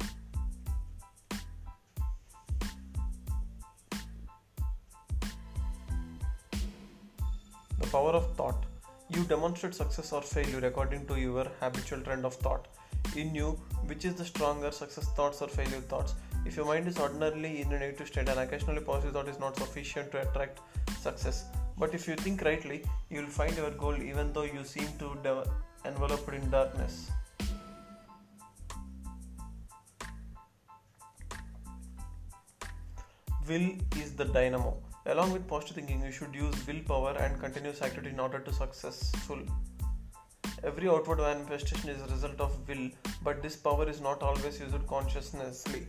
Power 7.89 8.13
of 8.13 8.35
thought. 8.37 8.65
You 9.11 9.25
demonstrate 9.25 9.75
success 9.75 10.13
or 10.13 10.23
failure 10.23 10.67
according 10.67 11.07
to 11.07 11.17
your 11.17 11.47
habitual 11.61 12.01
trend 12.01 12.25
of 12.25 12.35
thought. 12.35 12.69
In 13.17 13.35
you, 13.35 13.59
which 13.87 14.05
is 14.05 14.15
the 14.15 14.25
stronger 14.25 14.71
success 14.71 15.09
thoughts 15.17 15.41
or 15.41 15.49
failure 15.49 15.81
thoughts? 15.81 16.15
If 16.45 16.57
your 16.57 16.67
mind 16.67 16.89
is 16.89 16.99
ordinarily 16.99 17.63
in 17.63 17.73
a 17.73 17.79
negative 17.79 18.09
state 18.09 18.29
and 18.29 18.39
occasionally 18.39 18.81
positive 18.81 19.15
thought 19.15 19.29
is 19.29 19.39
not 19.39 19.57
sufficient 19.57 20.13
to 20.13 20.21
attract 20.23 20.61
success. 21.01 21.47
But 21.79 21.95
if 21.95 22.07
you 22.09 22.17
think 22.17 22.43
rightly, 22.43 22.85
you 23.09 23.21
will 23.21 23.29
find 23.29 23.57
your 23.57 23.71
goal 23.71 23.97
even 24.03 24.33
though 24.33 24.45
you 24.45 24.65
seem 24.65 24.89
to 24.99 25.17
de- 25.23 25.45
enveloped 25.85 26.33
in 26.35 26.51
darkness. 26.51 27.11
Will 33.49 33.71
is 33.97 34.15
the 34.15 34.27
dynamo. 34.27 34.77
Along 35.07 35.33
with 35.33 35.49
positive 35.49 35.77
thinking, 35.77 36.03
you 36.03 36.13
should 36.13 36.35
use 36.35 36.67
willpower 36.67 37.17
and 37.19 37.41
continuous 37.41 37.81
activity 37.83 38.11
in 38.11 38.21
order 38.21 38.41
to 38.41 38.53
successful. 38.53 39.39
Every 40.65 40.89
outward 40.89 41.19
manifestation 41.19 41.89
is 41.89 42.03
a 42.03 42.13
result 42.13 42.41
of 42.41 42.69
will, 42.69 42.91
but 43.23 43.43
this 43.43 43.57
power 43.57 43.89
is 43.89 44.01
not 44.01 44.23
always 44.23 44.61
used 44.61 44.87
consciously. 44.87 45.87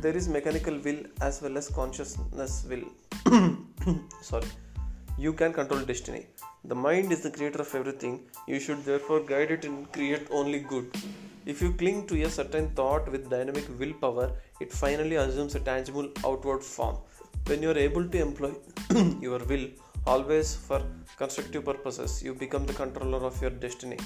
There 0.00 0.16
is 0.16 0.28
mechanical 0.28 0.78
will 0.78 1.04
as 1.20 1.40
well 1.40 1.56
as 1.56 1.68
consciousness 1.68 2.66
will. 2.68 2.84
Sorry. 4.20 4.48
You 5.16 5.32
can 5.32 5.52
control 5.52 5.80
destiny. 5.84 6.26
The 6.64 6.74
mind 6.74 7.12
is 7.12 7.22
the 7.22 7.30
creator 7.30 7.60
of 7.60 7.74
everything. 7.74 8.20
You 8.48 8.58
should 8.58 8.84
therefore 8.84 9.20
guide 9.20 9.52
it 9.52 9.64
and 9.64 9.90
create 9.92 10.26
only 10.30 10.58
good. 10.58 10.90
If 11.46 11.62
you 11.62 11.72
cling 11.72 12.06
to 12.08 12.20
a 12.22 12.30
certain 12.30 12.70
thought 12.70 13.10
with 13.10 13.30
dynamic 13.30 13.66
willpower, 13.78 14.32
it 14.60 14.72
finally 14.72 15.16
assumes 15.16 15.54
a 15.54 15.60
tangible 15.60 16.08
outward 16.24 16.62
form 16.62 16.98
when 17.46 17.62
you 17.62 17.70
are 17.70 17.78
able 17.78 18.06
to 18.08 18.18
employ 18.20 18.52
your 19.20 19.40
will 19.50 19.66
always 20.06 20.54
for 20.66 20.80
constructive 21.20 21.64
purposes 21.64 22.22
you 22.24 22.34
become 22.34 22.66
the 22.66 22.72
controller 22.72 23.18
of 23.18 23.40
your 23.40 23.50
destiny. 23.50 23.98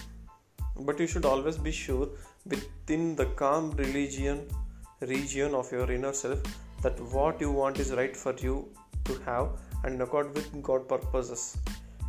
But 0.78 1.00
you 1.00 1.06
should 1.06 1.24
always 1.24 1.56
be 1.56 1.72
sure 1.72 2.08
within 2.46 3.16
the 3.16 3.26
calm 3.42 3.70
religion 3.72 4.46
region 5.00 5.54
of 5.54 5.70
your 5.72 5.90
inner 5.90 6.12
self 6.12 6.42
that 6.82 6.98
what 7.16 7.40
you 7.40 7.50
want 7.50 7.78
is 7.78 7.92
right 7.92 8.16
for 8.16 8.34
you 8.46 8.68
to 9.04 9.14
have 9.26 9.48
and 9.84 10.00
accord 10.00 10.34
with 10.34 10.62
god 10.62 10.88
purposes. 10.88 11.56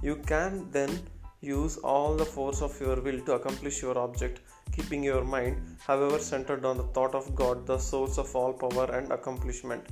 You 0.02 0.18
can 0.32 0.70
then 0.72 1.00
use 1.42 1.78
all 1.78 2.16
the 2.16 2.26
force 2.26 2.62
of 2.62 2.80
your 2.82 3.00
will 3.02 3.20
to 3.22 3.34
accomplish 3.34 3.82
your 3.82 3.98
object 3.98 4.42
keeping 4.76 5.04
your 5.04 5.24
mind 5.24 5.78
however 5.86 6.20
centered 6.20 6.66
on 6.66 6.78
the 6.78 6.88
thought 6.96 7.14
of 7.14 7.36
god 7.36 7.66
the 7.68 7.78
source 7.78 8.18
of 8.18 8.36
all 8.36 8.54
power 8.54 8.86
and 8.98 9.12
accomplishment 9.12 9.84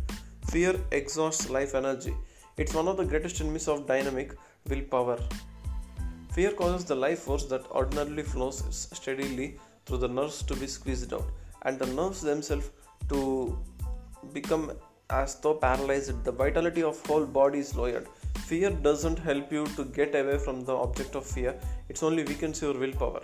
Fear 0.51 0.79
exhausts 0.91 1.49
life 1.49 1.75
energy. 1.75 2.13
It's 2.57 2.73
one 2.73 2.87
of 2.87 2.97
the 2.97 3.05
greatest 3.05 3.41
enemies 3.41 3.67
of 3.67 3.87
dynamic 3.87 4.33
willpower. 4.69 5.19
Fear 6.33 6.51
causes 6.51 6.85
the 6.85 6.95
life 6.95 7.19
force 7.19 7.45
that 7.45 7.69
ordinarily 7.71 8.23
flows 8.23 8.63
steadily 8.71 9.59
through 9.85 9.97
the 9.97 10.07
nerves 10.07 10.43
to 10.43 10.55
be 10.55 10.67
squeezed 10.67 11.13
out, 11.13 11.27
and 11.63 11.79
the 11.79 11.87
nerves 11.87 12.21
themselves 12.21 12.69
to 13.09 13.57
become 14.33 14.71
as 15.09 15.35
though 15.35 15.55
paralyzed. 15.55 16.23
The 16.23 16.31
vitality 16.31 16.83
of 16.83 17.05
whole 17.05 17.25
body 17.25 17.59
is 17.59 17.75
lowered. 17.75 18.07
Fear 18.45 18.71
doesn't 18.87 19.19
help 19.19 19.51
you 19.51 19.65
to 19.75 19.85
get 19.85 20.15
away 20.15 20.37
from 20.37 20.63
the 20.63 20.75
object 20.75 21.15
of 21.15 21.25
fear, 21.25 21.59
it 21.89 22.01
only 22.03 22.23
weakens 22.23 22.61
your 22.61 22.77
willpower. 22.77 23.23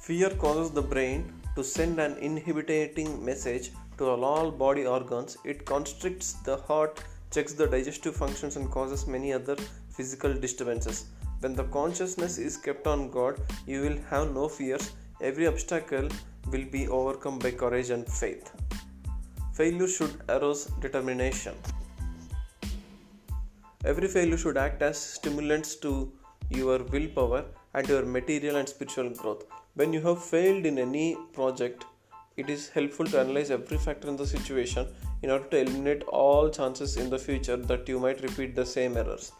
Fear 0.00 0.30
causes 0.30 0.70
the 0.72 0.82
brain 0.82 1.32
to 1.54 1.62
send 1.62 2.00
an 2.00 2.16
inhibiting 2.18 3.24
message 3.24 3.70
to 4.02 4.10
all 4.10 4.50
body 4.50 4.84
organs. 4.86 5.36
It 5.44 5.64
constricts 5.64 6.32
the 6.48 6.56
heart, 6.68 7.02
checks 7.34 7.52
the 7.52 7.66
digestive 7.66 8.16
functions, 8.16 8.56
and 8.56 8.70
causes 8.70 9.06
many 9.06 9.32
other 9.32 9.56
physical 9.96 10.34
disturbances. 10.34 11.04
When 11.40 11.54
the 11.54 11.64
consciousness 11.64 12.38
is 12.38 12.56
kept 12.56 12.86
on 12.86 13.10
God, 13.10 13.40
you 13.66 13.80
will 13.82 13.98
have 14.10 14.32
no 14.34 14.48
fears. 14.48 14.90
Every 15.20 15.46
obstacle 15.46 16.08
will 16.50 16.66
be 16.76 16.88
overcome 16.88 17.38
by 17.38 17.52
courage 17.52 17.90
and 17.90 18.06
faith. 18.06 18.50
Failure 19.54 19.88
should 19.88 20.14
arouse 20.28 20.64
determination. 20.80 21.54
Every 23.84 24.08
failure 24.08 24.36
should 24.36 24.56
act 24.56 24.82
as 24.82 24.98
stimulants 24.98 25.76
to 25.76 26.12
your 26.50 26.78
willpower 26.94 27.44
and 27.74 27.88
your 27.88 28.04
material 28.04 28.56
and 28.56 28.68
spiritual 28.68 29.10
growth. 29.10 29.44
When 29.74 29.92
you 29.92 30.00
have 30.02 30.22
failed 30.22 30.66
in 30.66 30.78
any 30.78 31.16
project, 31.32 31.84
it 32.36 32.48
is 32.48 32.68
helpful 32.70 33.06
to 33.06 33.20
analyze 33.20 33.50
every 33.50 33.78
factor 33.78 34.08
in 34.08 34.16
the 34.16 34.26
situation 34.26 34.86
in 35.22 35.30
order 35.30 35.44
to 35.48 35.58
eliminate 35.58 36.02
all 36.04 36.48
chances 36.48 36.96
in 36.96 37.10
the 37.10 37.18
future 37.18 37.56
that 37.56 37.88
you 37.88 37.98
might 38.00 38.22
repeat 38.22 38.54
the 38.54 38.64
same 38.64 38.96
errors. 38.96 39.32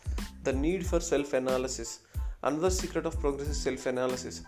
The 0.44 0.52
need 0.52 0.86
for 0.86 1.00
self 1.00 1.32
analysis. 1.32 2.00
Another 2.42 2.70
secret 2.70 3.06
of 3.06 3.18
progress 3.20 3.48
is 3.48 3.60
self 3.60 3.86
analysis. 3.86 4.42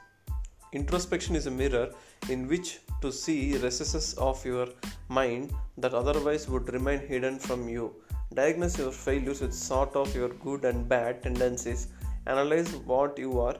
Introspection 0.72 1.36
is 1.36 1.46
a 1.46 1.50
mirror 1.50 1.90
in 2.28 2.48
which 2.48 2.80
to 3.00 3.12
see 3.12 3.56
recesses 3.58 4.14
of 4.14 4.44
your 4.44 4.66
mind 5.08 5.52
that 5.78 5.94
otherwise 5.94 6.48
would 6.48 6.72
remain 6.72 6.98
hidden 6.98 7.38
from 7.38 7.68
you. 7.68 7.94
Diagnose 8.34 8.78
your 8.78 8.90
failures 8.90 9.40
with 9.40 9.54
sort 9.54 9.94
of 9.94 10.14
your 10.16 10.30
good 10.46 10.64
and 10.64 10.88
bad 10.88 11.22
tendencies. 11.22 11.88
Analyze 12.26 12.74
what 12.92 13.16
you 13.16 13.38
are, 13.38 13.56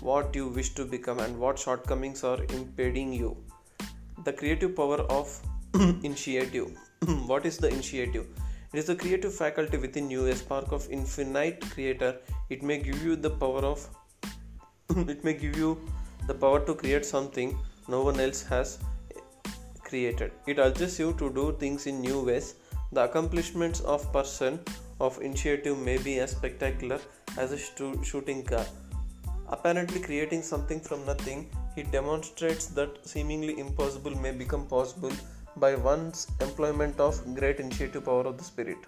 what 0.00 0.34
you 0.34 0.48
wish 0.48 0.70
to 0.74 0.84
become, 0.84 1.20
and 1.20 1.38
what 1.38 1.58
shortcomings 1.58 2.24
are 2.24 2.42
impeding 2.58 3.12
you. 3.12 3.36
The 4.26 4.32
creative 4.32 4.74
power 4.74 5.02
of 5.18 5.40
initiative. 6.02 6.76
what 7.26 7.46
is 7.46 7.58
the 7.58 7.68
initiative? 7.68 8.26
It 8.72 8.80
is 8.80 8.86
the 8.86 8.96
creative 8.96 9.32
faculty 9.32 9.78
within 9.78 10.10
you, 10.10 10.26
a 10.26 10.34
spark 10.34 10.72
of 10.72 10.88
infinite 10.90 11.60
creator. 11.70 12.16
It 12.50 12.64
may 12.64 12.78
give 12.78 13.00
you 13.04 13.14
the 13.14 13.30
power 13.30 13.64
of 13.64 13.88
it 15.14 15.22
may 15.22 15.34
give 15.34 15.56
you 15.56 15.80
the 16.26 16.34
power 16.34 16.58
to 16.66 16.74
create 16.74 17.06
something 17.06 17.56
no 17.86 18.02
one 18.02 18.18
else 18.18 18.42
has 18.42 18.78
created. 19.84 20.32
It 20.48 20.58
urges 20.58 20.98
you 20.98 21.12
to 21.20 21.30
do 21.32 21.56
things 21.60 21.86
in 21.86 22.00
new 22.00 22.20
ways 22.20 22.56
the 22.90 23.04
accomplishments 23.04 23.80
of 23.82 24.12
person 24.12 24.58
of 25.00 25.20
initiative 25.20 25.78
may 25.78 25.98
be 25.98 26.18
as 26.18 26.32
spectacular 26.32 26.98
as 27.38 27.52
a 27.52 27.58
shooting 27.58 28.42
car. 28.42 28.66
Apparently 29.48 30.00
creating 30.00 30.42
something 30.42 30.80
from 30.80 31.06
nothing, 31.06 31.48
he 31.76 31.82
demonstrates 31.82 32.66
that 32.78 32.92
seemingly 33.06 33.54
impossible 33.60 34.14
may 34.24 34.32
become 34.32 34.66
possible 34.66 35.12
by 35.56 35.74
one's 35.74 36.26
employment 36.40 36.98
of 36.98 37.18
great 37.34 37.60
initiative 37.60 38.04
power 38.06 38.24
of 38.30 38.38
the 38.38 38.44
spirit. 38.44 38.78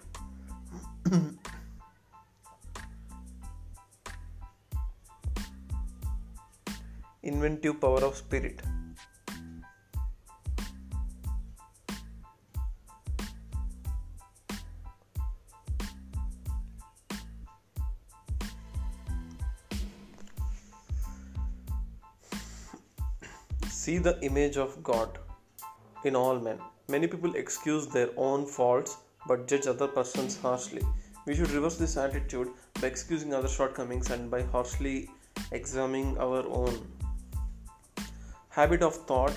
Inventive 7.23 7.79
power 7.79 8.03
of 8.03 8.15
spirit. 8.17 8.61
See 23.89 23.97
the 23.97 24.19
image 24.21 24.55
of 24.55 24.83
God 24.83 25.17
in 26.03 26.15
all 26.15 26.39
men. 26.39 26.59
Many 26.89 27.07
people 27.07 27.33
excuse 27.35 27.87
their 27.87 28.09
own 28.17 28.45
faults 28.45 28.97
but 29.27 29.47
judge 29.47 29.65
other 29.65 29.87
persons 29.87 30.39
harshly. 30.39 30.83
We 31.25 31.33
should 31.35 31.49
reverse 31.49 31.77
this 31.77 31.97
attitude 31.97 32.49
by 32.79 32.85
excusing 32.85 33.33
other 33.33 33.47
shortcomings 33.47 34.11
and 34.11 34.29
by 34.29 34.43
harshly 34.43 35.09
examining 35.51 36.19
our 36.19 36.45
own. 36.49 36.77
Habit 38.49 38.83
of 38.83 38.95
thought 39.07 39.35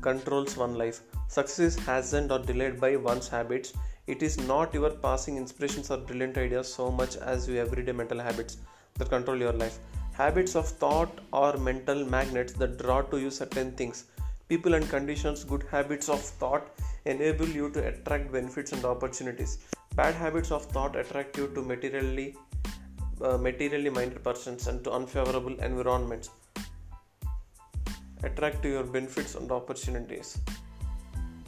controls 0.00 0.56
one 0.56 0.74
life. 0.74 1.02
Success 1.28 1.60
is 1.60 1.78
hastened 1.86 2.32
or 2.32 2.40
delayed 2.40 2.80
by 2.80 2.96
one's 2.96 3.28
habits. 3.28 3.74
It 4.08 4.24
is 4.24 4.38
not 4.38 4.74
your 4.74 4.90
passing 4.90 5.36
inspirations 5.36 5.92
or 5.92 5.98
brilliant 5.98 6.36
ideas 6.36 6.74
so 6.74 6.90
much 6.90 7.14
as 7.14 7.46
your 7.46 7.64
everyday 7.64 7.92
mental 7.92 8.18
habits 8.18 8.56
that 8.94 9.08
control 9.08 9.36
your 9.36 9.52
life. 9.52 9.78
Habits 10.18 10.56
of 10.56 10.66
thought 10.66 11.20
are 11.32 11.56
mental 11.56 12.04
magnets 12.04 12.52
that 12.54 12.76
draw 12.78 13.02
to 13.02 13.18
you 13.20 13.30
certain 13.30 13.70
things. 13.70 14.06
People 14.48 14.74
and 14.74 14.90
conditions, 14.90 15.44
good 15.44 15.64
habits 15.70 16.08
of 16.08 16.20
thought 16.20 16.66
enable 17.04 17.46
you 17.48 17.70
to 17.70 17.86
attract 17.86 18.32
benefits 18.32 18.72
and 18.72 18.84
opportunities. 18.84 19.58
Bad 19.94 20.16
habits 20.16 20.50
of 20.50 20.64
thought 20.64 20.96
attract 20.96 21.36
you 21.36 21.46
to 21.54 21.62
materially 21.62 22.34
uh, 23.22 23.38
materially 23.38 23.90
minded 23.90 24.24
persons 24.24 24.66
and 24.66 24.82
to 24.82 24.90
unfavorable 24.90 25.56
environments. 25.60 26.30
Attract 28.24 28.60
to 28.62 28.68
your 28.68 28.82
benefits 28.82 29.36
and 29.36 29.52
opportunities. 29.52 30.40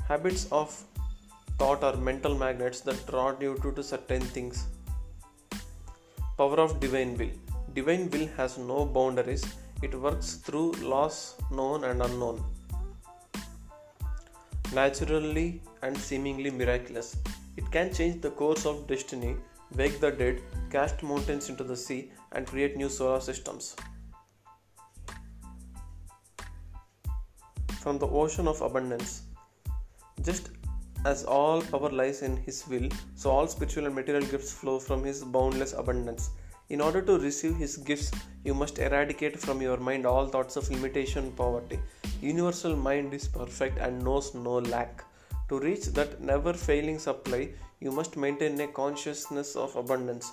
Habits 0.07 0.47
of 0.53 0.81
thought 1.59 1.83
are 1.83 1.97
mental 1.97 2.39
magnets 2.39 2.83
that 2.83 3.05
draw 3.09 3.37
you 3.41 3.59
to, 3.63 3.73
to 3.73 3.83
certain 3.83 4.23
things. 4.23 4.67
Power 6.39 6.61
of 6.61 6.79
divine 6.79 7.19
will 7.19 7.50
Divine 7.73 8.11
will 8.11 8.27
has 8.37 8.59
no 8.59 8.85
boundaries, 8.85 9.45
it 9.81 9.95
works 9.95 10.35
through 10.35 10.73
laws 10.93 11.37
known 11.53 11.85
and 11.85 12.03
unknown. 12.03 12.43
Naturally 14.75 15.63
and 15.83 15.97
seemingly 15.97 16.51
miraculous, 16.51 17.17
it 17.57 17.71
can 17.71 17.95
change 17.95 18.23
the 18.23 18.31
course 18.31 18.67
of 18.67 18.89
destiny, 18.89 19.37
wake 19.77 20.01
the 20.01 20.11
dead, 20.11 20.43
cast 20.71 21.05
mountains 21.05 21.49
into 21.49 21.63
the 21.63 21.77
sea, 21.77 22.11
and 22.33 22.47
create 22.47 22.77
new 22.77 22.89
solar 22.89 23.21
systems. 23.21 23.77
From 27.81 27.99
the 27.99 28.09
ocean 28.09 28.49
of 28.49 28.61
abundance, 28.63 29.23
just 30.23 30.51
as 31.05 31.25
all 31.25 31.63
power 31.63 31.89
lies 31.91 32.23
in 32.23 32.37
His 32.37 32.67
will, 32.69 32.89
so 33.15 33.31
all 33.31 33.47
spiritual 33.47 33.87
and 33.87 33.95
material 33.95 34.27
gifts 34.27 34.53
flow 34.53 34.81
from 34.81 35.05
His 35.05 35.23
boundless 35.23 35.73
abundance. 35.73 36.31
In 36.75 36.81
order 36.81 37.03
to 37.03 37.19
receive 37.19 37.57
His 37.57 37.77
gifts, 37.77 38.13
you 38.45 38.55
must 38.55 38.79
eradicate 38.79 39.37
from 39.37 39.61
your 39.61 39.77
mind 39.77 40.07
all 40.07 40.29
thoughts 40.29 40.55
of 40.57 40.71
limitation 40.71 41.25
and 41.25 41.37
poverty. 41.37 41.81
Universal 42.23 42.77
mind 42.77 43.13
is 43.13 43.27
perfect 43.27 43.79
and 43.79 44.05
knows 44.05 44.35
no 44.35 44.59
lack. 44.59 45.03
To 45.49 45.59
reach 45.59 45.87
that 45.97 46.21
never 46.21 46.53
failing 46.53 47.01
supply, 47.01 47.49
you 47.81 47.91
must 47.91 48.17
maintain 48.17 48.61
a 48.61 48.69
consciousness 48.69 49.57
of 49.57 49.75
abundance. 49.75 50.31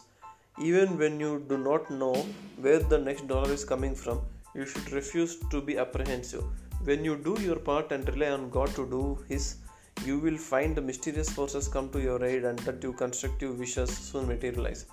Even 0.62 1.00
when 1.00 1.20
you 1.20 1.44
do 1.50 1.58
not 1.58 1.90
know 1.90 2.14
where 2.62 2.80
the 2.80 3.00
next 3.00 3.28
dollar 3.28 3.52
is 3.52 3.66
coming 3.66 3.96
from, 3.96 4.22
you 4.54 4.68
should 4.68 4.92
refuse 4.92 5.38
to 5.50 5.60
be 5.60 5.80
apprehensive. 5.80 6.44
When 6.84 7.04
you 7.04 7.16
do 7.16 7.36
your 7.42 7.56
part 7.56 7.92
and 7.92 8.08
rely 8.10 8.30
on 8.30 8.52
God 8.52 8.70
to 8.76 8.88
do 8.88 9.26
His, 9.28 9.56
you 10.06 10.20
will 10.20 10.38
find 10.38 10.76
the 10.76 10.82
mysterious 10.82 11.32
forces 11.32 11.68
come 11.68 11.90
to 11.90 12.00
your 12.00 12.24
aid 12.24 12.46
and 12.46 12.60
that 12.60 12.84
your 12.84 12.94
constructive 12.94 13.58
wishes 13.58 13.90
soon 13.90 14.28
materialize. 14.28 14.86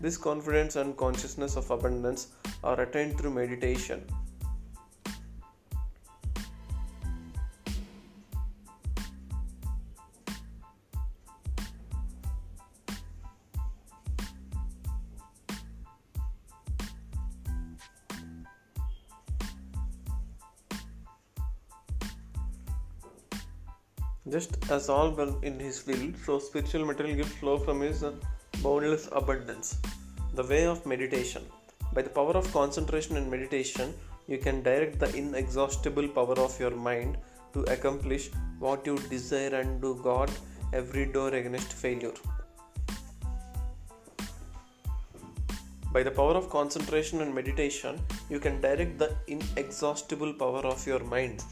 This 0.00 0.16
confidence 0.16 0.74
and 0.76 0.96
consciousness 0.96 1.56
of 1.56 1.70
abundance 1.70 2.28
are 2.64 2.80
attained 2.80 3.18
through 3.18 3.30
meditation. 3.30 4.04
Just 24.28 24.70
as 24.70 24.88
all 24.88 25.16
in 25.42 25.60
his 25.60 25.86
will, 25.86 26.12
so 26.24 26.38
spiritual 26.38 26.86
material 26.86 27.16
gifts 27.16 27.32
flow 27.32 27.58
from 27.58 27.80
his 27.82 28.02
boundless 28.62 29.08
abundance. 29.12 29.76
The 30.34 30.44
way 30.44 30.64
of 30.66 30.86
meditation. 30.86 31.42
By 31.92 32.02
the 32.02 32.10
power 32.10 32.34
of 32.40 32.52
concentration 32.52 33.16
and 33.16 33.30
meditation, 33.30 33.92
you 34.28 34.38
can 34.38 34.62
direct 34.62 34.98
the 35.00 35.14
inexhaustible 35.16 36.08
power 36.08 36.38
of 36.38 36.58
your 36.60 36.70
mind 36.70 37.18
to 37.54 37.62
accomplish 37.74 38.30
what 38.60 38.86
you 38.86 38.96
desire 39.10 39.54
and 39.60 39.82
do 39.82 39.98
God 40.02 40.30
every 40.72 41.06
door 41.06 41.30
against 41.34 41.72
failure. 41.72 42.14
By 45.92 46.02
the 46.02 46.10
power 46.10 46.34
of 46.34 46.48
concentration 46.48 47.20
and 47.20 47.34
meditation, 47.34 48.00
you 48.30 48.38
can 48.38 48.60
direct 48.62 48.96
the 48.98 49.14
inexhaustible 49.26 50.32
power 50.34 50.64
of 50.64 50.86
your 50.86 51.00
mind. 51.00 51.44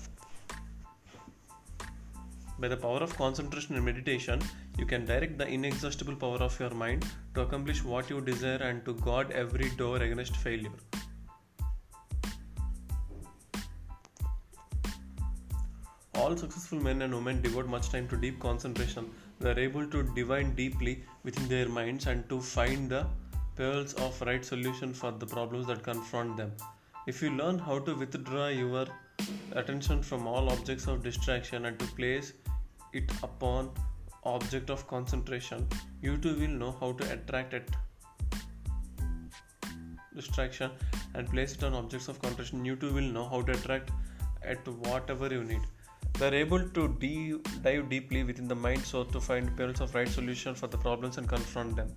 By 2.59 2.69
the 2.69 2.77
power 2.77 3.01
of 3.01 3.17
concentration 3.17 3.75
and 3.77 3.85
meditation, 3.85 4.41
you 4.81 4.87
can 4.87 5.05
direct 5.05 5.37
the 5.37 5.47
inexhaustible 5.47 6.17
power 6.17 6.39
of 6.45 6.59
your 6.59 6.71
mind 6.71 7.05
to 7.35 7.43
accomplish 7.43 7.85
what 7.85 8.09
you 8.09 8.21
desire 8.23 8.61
and 8.69 8.83
to 8.87 8.95
guard 9.07 9.31
every 9.31 9.69
door 9.81 9.99
against 9.99 10.37
failure. 10.37 10.73
All 16.15 16.37
successful 16.37 16.81
men 16.81 17.03
and 17.03 17.15
women 17.15 17.43
devote 17.43 17.67
much 17.67 17.91
time 17.91 18.09
to 18.09 18.17
deep 18.17 18.41
concentration. 18.41 19.11
They 19.39 19.51
are 19.51 19.59
able 19.59 19.87
to 19.87 20.03
divine 20.15 20.55
deeply 20.55 21.05
within 21.25 21.49
their 21.49 21.69
minds 21.69 22.07
and 22.07 22.27
to 22.31 22.41
find 22.41 22.89
the 22.91 23.07
pearls 23.57 23.95
of 23.95 24.21
right 24.23 24.45
solution 24.45 24.95
for 24.95 25.13
the 25.13 25.27
problems 25.27 25.67
that 25.67 25.83
confront 25.83 26.39
them. 26.39 26.53
If 27.07 27.23
you 27.23 27.31
learn 27.31 27.59
how 27.59 27.81
to 27.81 27.95
withdraw 27.95 28.49
your 28.49 28.87
attention 29.53 30.03
from 30.03 30.27
all 30.27 30.51
objects 30.51 30.87
of 30.87 31.03
distraction 31.03 31.67
and 31.67 31.79
to 31.79 31.87
place 32.01 32.33
it 32.93 33.11
upon 33.23 33.71
object 34.25 34.71
of 34.71 34.87
concentration, 34.87 35.67
you 36.03 36.17
too 36.17 36.35
will 36.35 36.49
know 36.49 36.77
how 36.79 36.93
to 36.93 37.13
attract 37.13 37.55
it 37.55 37.71
distraction 40.15 40.71
and 41.15 41.29
place 41.31 41.55
it 41.55 41.65
on 41.65 41.75
objects 41.75 42.09
of 42.09 42.21
concentration. 42.21 42.65
You 42.65 42.77
too 42.77 42.93
will 42.93 43.11
know 43.17 43.29
how 43.29 43.43
to 43.43 43.53
attract 43.53 43.91
at 44.43 44.67
whatever 44.69 45.29
you 45.29 45.45
need. 45.45 45.63
They 46.19 46.29
are 46.29 46.35
able 46.35 46.69
to 46.69 46.89
de- 46.99 47.39
dive 47.63 47.89
deeply 47.89 48.25
within 48.25 48.49
the 48.49 48.55
mind 48.55 48.83
so 48.83 49.05
to 49.05 49.21
find 49.21 49.57
pearls 49.57 49.81
of 49.81 49.95
right 49.95 50.09
solution 50.09 50.55
for 50.55 50.67
the 50.67 50.79
problems 50.79 51.19
and 51.19 51.29
confront 51.29 51.77
them. 51.77 51.95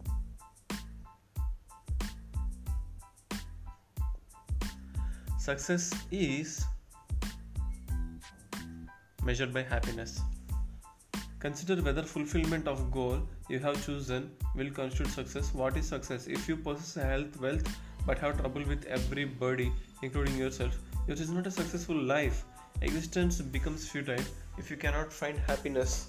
Success 5.40 5.94
is 6.10 6.64
measured 9.26 9.54
by 9.54 9.64
happiness. 9.64 10.22
Consider 11.44 11.82
whether 11.82 12.04
fulfillment 12.04 12.70
of 12.70 12.90
goal 12.90 13.22
you 13.50 13.60
have 13.60 13.86
chosen 13.86 14.32
will 14.56 14.70
constitute 14.72 15.12
success. 15.12 15.54
What 15.54 15.76
is 15.76 15.86
success? 15.86 16.26
If 16.26 16.48
you 16.48 16.56
possess 16.56 16.94
health, 17.04 17.38
wealth, 17.42 17.68
but 18.06 18.18
have 18.20 18.40
trouble 18.40 18.64
with 18.66 18.86
everybody, 18.86 19.70
including 20.02 20.38
yourself, 20.38 20.78
yours 21.06 21.20
is 21.20 21.32
not 21.32 21.46
a 21.46 21.52
successful 21.52 21.98
life. 21.98 22.46
Existence 22.82 23.42
becomes 23.42 23.90
futile 23.90 24.24
if 24.58 24.72
you 24.72 24.78
cannot 24.78 25.12
find 25.12 25.38
happiness. 25.38 26.08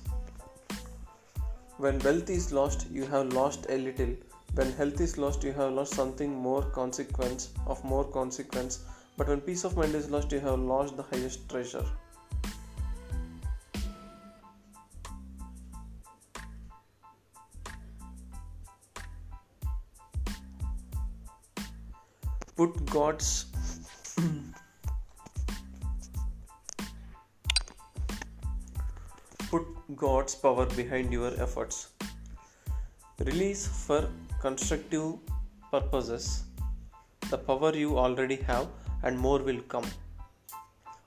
When 1.78 1.98
wealth 1.98 2.30
is 2.30 2.52
lost, 2.52 2.86
you 2.92 3.04
have 3.06 3.32
lost 3.32 3.66
a 3.68 3.76
little. 3.76 4.14
When 4.54 4.70
health 4.74 5.00
is 5.00 5.18
lost, 5.18 5.42
you 5.42 5.52
have 5.54 5.72
lost 5.72 5.94
something 5.94 6.32
more 6.32 6.62
consequence 6.62 7.48
of 7.66 7.82
more 7.82 8.04
consequence. 8.04 8.84
But 9.16 9.26
when 9.26 9.40
peace 9.40 9.64
of 9.64 9.76
mind 9.76 9.96
is 9.96 10.10
lost, 10.10 10.30
you 10.30 10.38
have 10.38 10.60
lost 10.60 10.96
the 10.96 11.02
highest 11.02 11.48
treasure. 11.48 11.84
Put 22.56 22.86
God's 22.86 23.46
put 29.50 29.66
God's 29.96 30.34
power 30.36 30.66
behind 30.66 31.12
your 31.12 31.32
efforts. 31.40 31.88
Release 33.18 33.66
for 33.66 34.08
constructive 34.40 35.14
purposes 35.70 36.44
the 37.30 37.38
power 37.38 37.74
you 37.74 37.98
already 37.98 38.36
have, 38.36 38.68
and 39.02 39.18
more 39.18 39.38
will 39.38 39.60
come. 39.62 39.86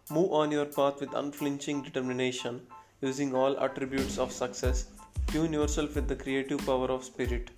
Move 0.09 0.31
on 0.31 0.51
your 0.51 0.65
path 0.65 0.99
with 0.99 1.13
unflinching 1.13 1.81
determination, 1.81 2.61
using 3.01 3.35
all 3.35 3.59
attributes 3.59 4.17
of 4.17 4.31
success. 4.31 4.87
Tune 5.27 5.53
yourself 5.53 5.95
with 5.95 6.07
the 6.07 6.15
creative 6.15 6.65
power 6.65 6.87
of 6.87 7.03
spirit. 7.03 7.51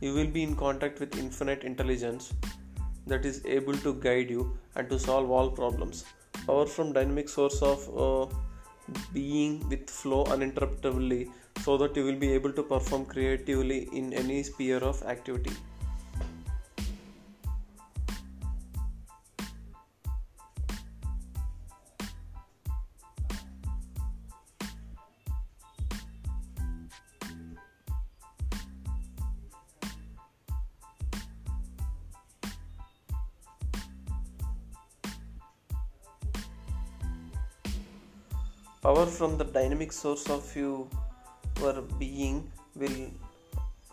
You 0.00 0.14
will 0.14 0.26
be 0.26 0.42
in 0.42 0.56
contact 0.56 1.00
with 1.00 1.18
infinite 1.18 1.64
intelligence 1.64 2.32
that 3.10 3.24
is 3.30 3.42
able 3.44 3.76
to 3.86 3.94
guide 4.06 4.30
you 4.30 4.44
and 4.76 4.88
to 4.90 4.98
solve 4.98 5.30
all 5.30 5.50
problems. 5.50 6.04
Power 6.46 6.66
from 6.66 6.92
dynamic 6.92 7.28
source 7.28 7.60
of 7.62 7.80
uh, 8.06 8.26
being 9.12 9.68
with 9.68 9.90
flow 9.90 10.24
uninterruptedly 10.24 11.30
so 11.64 11.76
that 11.76 11.96
you 11.96 12.04
will 12.04 12.20
be 12.26 12.32
able 12.32 12.52
to 12.52 12.62
perform 12.62 13.04
creatively 13.04 13.80
in 13.92 14.12
any 14.12 14.42
sphere 14.42 14.82
of 14.92 15.02
activity. 15.02 15.52
Power 38.82 39.04
from 39.06 39.36
the 39.36 39.44
dynamic 39.44 39.92
source 39.92 40.28
of 40.30 40.44
your 40.56 40.86
being 41.98 42.50
will 42.74 43.00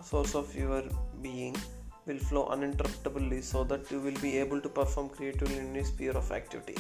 source 0.02 0.34
of 0.36 0.56
your 0.56 0.84
being 1.22 1.56
will 2.06 2.20
flow 2.30 2.46
uninterruptedly 2.48 3.42
so 3.42 3.64
that 3.66 3.92
you 3.92 4.00
will 4.00 4.20
be 4.22 4.38
able 4.38 4.62
to 4.62 4.70
perform 4.70 5.10
creatively 5.10 5.58
in 5.58 5.76
any 5.76 5.84
sphere 5.84 6.14
of 6.14 6.32
activity. 6.32 6.76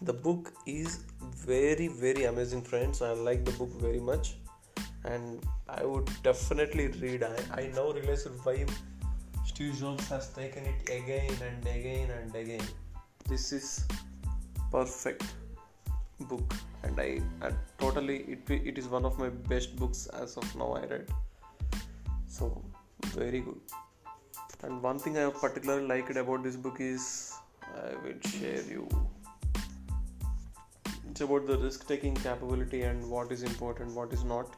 The 0.00 0.12
book 0.12 0.52
is 0.66 1.04
very 1.46 1.86
very 1.86 2.24
amazing 2.24 2.62
friends. 2.62 3.00
I 3.00 3.12
like 3.12 3.44
the 3.44 3.52
book 3.52 3.80
very 3.80 4.00
much. 4.00 4.34
And 5.04 5.46
I 5.74 5.84
would 5.84 6.10
definitely 6.22 6.88
read. 7.02 7.22
I, 7.22 7.36
I 7.60 7.70
now 7.74 7.90
realize 7.92 8.26
why 8.44 8.66
Steve 9.46 9.74
Jobs 9.78 10.08
has 10.08 10.28
taken 10.28 10.64
it 10.66 10.90
again 10.90 11.34
and 11.50 11.66
again 11.66 12.10
and 12.10 12.34
again. 12.34 12.64
This 13.28 13.52
is 13.52 13.86
perfect 14.70 15.24
book, 16.20 16.54
and 16.82 17.00
I, 17.00 17.20
I 17.40 17.52
totally 17.78 18.16
it 18.34 18.50
it 18.50 18.78
is 18.78 18.88
one 18.88 19.06
of 19.06 19.18
my 19.18 19.30
best 19.52 19.76
books 19.76 20.06
as 20.22 20.36
of 20.36 20.56
now. 20.56 20.72
I 20.74 20.84
read 20.92 21.08
so 22.26 22.50
very 23.06 23.40
good. 23.40 23.60
And 24.62 24.82
one 24.82 24.98
thing 24.98 25.16
I 25.16 25.22
have 25.22 25.40
particularly 25.40 25.86
liked 25.86 26.16
about 26.16 26.44
this 26.44 26.56
book 26.56 26.76
is 26.80 27.32
I 27.74 27.94
will 28.04 28.20
share 28.30 28.62
you. 28.74 28.88
It's 31.10 31.20
about 31.20 31.46
the 31.46 31.58
risk 31.58 31.88
taking 31.88 32.14
capability 32.14 32.82
and 32.82 33.10
what 33.10 33.32
is 33.32 33.42
important, 33.42 33.94
what 33.94 34.12
is 34.12 34.22
not 34.24 34.54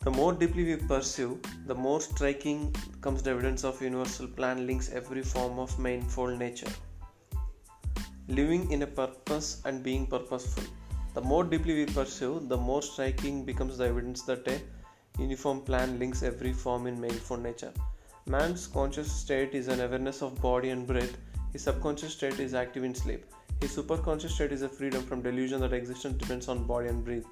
the 0.00 0.10
more 0.12 0.32
deeply 0.32 0.64
we 0.64 0.76
pursue, 0.76 1.40
the 1.66 1.74
more 1.74 2.00
striking 2.00 2.74
comes 3.00 3.20
the 3.22 3.30
evidence 3.30 3.64
of 3.64 3.82
universal 3.82 4.28
plan 4.28 4.64
links 4.66 4.90
every 4.92 5.22
form 5.22 5.58
of 5.58 5.76
manifold 5.78 6.38
nature. 6.38 6.70
Living 8.28 8.70
in 8.70 8.82
a 8.82 8.86
purpose 8.86 9.60
and 9.64 9.82
being 9.82 10.06
purposeful. 10.06 10.62
The 11.14 11.20
more 11.20 11.42
deeply 11.42 11.74
we 11.74 11.86
pursue, 11.86 12.40
the 12.46 12.56
more 12.56 12.80
striking 12.80 13.44
becomes 13.44 13.78
the 13.78 13.86
evidence 13.86 14.22
that 14.22 14.46
a 14.46 14.60
uniform 15.18 15.62
plan 15.62 15.98
links 15.98 16.22
every 16.22 16.52
form 16.52 16.86
in 16.86 17.00
manifold 17.00 17.42
nature. 17.42 17.72
Man's 18.26 18.68
conscious 18.68 19.10
state 19.10 19.52
is 19.52 19.66
an 19.66 19.80
awareness 19.80 20.22
of 20.22 20.40
body 20.40 20.70
and 20.70 20.86
breath. 20.86 21.16
His 21.52 21.62
subconscious 21.62 22.12
state 22.12 22.38
is 22.38 22.54
active 22.54 22.84
in 22.84 22.94
sleep. 22.94 23.24
His 23.60 23.76
superconscious 23.76 24.30
state 24.30 24.52
is 24.52 24.62
a 24.62 24.68
freedom 24.68 25.02
from 25.02 25.22
delusion 25.22 25.60
that 25.62 25.72
existence 25.72 26.18
depends 26.18 26.46
on 26.46 26.64
body 26.68 26.88
and 26.88 27.04
breath. 27.04 27.24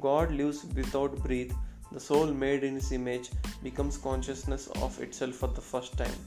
God 0.00 0.30
lives 0.30 0.64
without 0.76 1.16
breath 1.24 1.50
the 1.90 2.00
soul 2.00 2.26
made 2.26 2.64
in 2.64 2.74
his 2.74 2.92
image 2.92 3.30
becomes 3.62 3.96
consciousness 3.96 4.66
of 4.82 5.00
itself 5.00 5.34
for 5.34 5.48
the 5.48 5.60
first 5.60 5.96
time. 5.96 6.18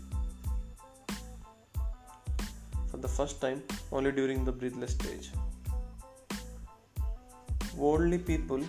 For 2.88 2.98
the 2.98 3.08
first 3.08 3.40
time, 3.40 3.64
only 3.92 4.12
during 4.12 4.44
the 4.44 4.52
breathless 4.52 4.92
stage. 4.92 5.32
Worldly 7.76 8.18
people 8.18 8.64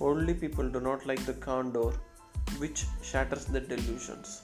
Worldly 0.00 0.34
people 0.34 0.68
do 0.68 0.80
not 0.80 1.06
like 1.06 1.24
the 1.24 1.34
condor 1.34 1.92
which 2.58 2.84
shatters 3.02 3.46
the 3.46 3.60
delusions. 3.60 4.42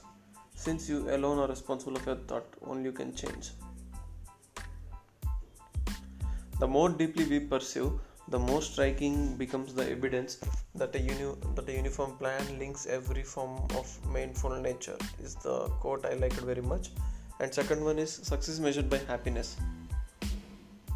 Since 0.55 0.89
you 0.89 1.09
alone 1.13 1.39
are 1.39 1.47
responsible 1.47 1.97
of 1.97 2.05
your 2.05 2.15
thought, 2.15 2.45
only 2.65 2.85
you 2.85 2.91
can 2.91 3.13
change. 3.13 3.51
The 6.61 6.67
more 6.67 6.89
deeply 6.89 7.25
we 7.25 7.39
pursue, 7.39 7.99
the 8.27 8.37
more 8.37 8.61
striking 8.61 9.35
becomes 9.35 9.73
the 9.73 9.89
evidence 9.89 10.37
that 10.75 10.95
a, 10.95 10.99
uni- 10.99 11.39
that 11.55 11.67
a 11.67 11.73
uniform 11.73 12.11
plan 12.17 12.43
links 12.59 12.85
every 12.85 13.23
form 13.23 13.55
of 13.79 13.87
mindful 14.07 14.61
nature. 14.61 14.97
Is 15.23 15.33
the 15.33 15.55
quote 15.79 16.05
I 16.05 16.13
liked 16.13 16.37
it 16.37 16.43
very 16.43 16.61
much. 16.61 16.91
And 17.39 17.51
second 17.51 17.83
one 17.83 17.97
is 17.97 18.11
success 18.13 18.59
measured 18.59 18.91
by 18.91 18.99
happiness. 19.07 19.57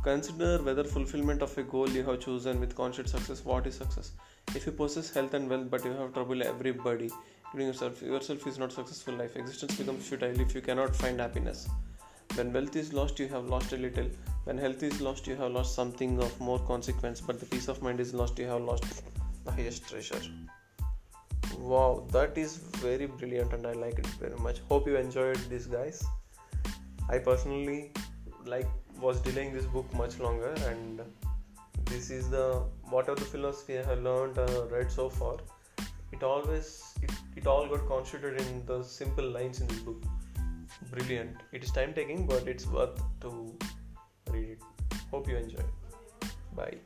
Consider 0.03 0.61
whether 0.61 0.83
fulfillment 0.83 1.41
of 1.41 1.57
a 1.57 1.63
goal 1.63 1.89
you 1.89 2.03
have 2.03 2.19
chosen 2.19 2.59
with 2.59 2.75
conscious 2.75 3.09
success. 3.09 3.43
What 3.43 3.65
is 3.65 3.73
success? 3.73 4.11
If 4.53 4.67
you 4.67 4.71
possess 4.71 5.11
health 5.11 5.33
and 5.33 5.49
wealth 5.49 5.71
but 5.71 5.83
you 5.83 5.93
have 5.93 6.13
trouble, 6.13 6.43
everybody, 6.43 7.09
including 7.45 7.69
yourself, 7.69 8.03
yourself 8.03 8.45
is 8.45 8.59
not 8.59 8.71
successful 8.71 9.15
life. 9.15 9.35
Existence 9.35 9.75
becomes 9.79 10.07
futile 10.07 10.39
if 10.39 10.53
you 10.53 10.61
cannot 10.61 10.95
find 10.95 11.19
happiness. 11.19 11.67
When 12.35 12.53
wealth 12.53 12.75
is 12.75 12.93
lost, 12.93 13.17
you 13.17 13.27
have 13.29 13.45
lost 13.45 13.73
a 13.73 13.77
little. 13.77 14.09
When 14.45 14.59
health 14.59 14.83
is 14.83 15.01
lost, 15.01 15.25
you 15.25 15.35
have 15.37 15.51
lost 15.51 15.73
something 15.73 16.19
of 16.21 16.39
more 16.39 16.59
consequence. 16.59 17.19
But 17.19 17.39
the 17.39 17.47
peace 17.47 17.67
of 17.67 17.81
mind 17.81 17.99
is 17.99 18.13
lost, 18.13 18.37
you 18.37 18.45
have 18.45 18.61
lost 18.61 19.03
the 19.43 19.51
highest 19.51 19.89
treasure. 19.89 20.21
Wow, 21.57 22.05
that 22.11 22.37
is 22.37 22.57
very 22.57 23.07
brilliant, 23.07 23.53
and 23.53 23.65
I 23.65 23.71
like 23.73 23.97
it 23.97 24.07
very 24.23 24.37
much. 24.37 24.59
Hope 24.69 24.87
you 24.87 24.97
enjoyed 24.97 25.37
this, 25.49 25.65
guys. 25.65 26.03
I 27.09 27.17
personally 27.17 27.91
like 28.45 28.67
was 29.01 29.19
delaying 29.21 29.53
this 29.53 29.65
book 29.65 29.91
much 29.93 30.19
longer, 30.19 30.53
and 30.67 31.01
this 31.85 32.11
is 32.11 32.29
the 32.29 32.45
what 32.83 32.91
whatever 32.91 33.19
the 33.19 33.25
philosophy 33.25 33.79
I 33.79 33.83
have 33.83 34.03
learned 34.03 34.37
uh, 34.37 34.65
read 34.75 34.91
so 34.91 35.09
far. 35.09 35.37
It 36.11 36.21
always 36.23 36.69
it, 37.01 37.11
it 37.35 37.47
all 37.47 37.67
got 37.67 37.87
constituted 37.87 38.41
in 38.41 38.65
the 38.67 38.83
simple 38.83 39.27
lines 39.27 39.59
in 39.61 39.67
this 39.67 39.79
book 39.79 40.03
brilliant. 40.91 41.37
It 41.51 41.63
is 41.63 41.71
time 41.71 41.93
taking, 41.93 42.25
but 42.27 42.47
it's 42.47 42.67
worth 42.67 43.01
to 43.21 43.57
read 44.35 44.49
it. 44.49 44.61
Hope 45.11 45.27
you 45.29 45.37
enjoy. 45.37 45.63
Bye. 46.55 46.77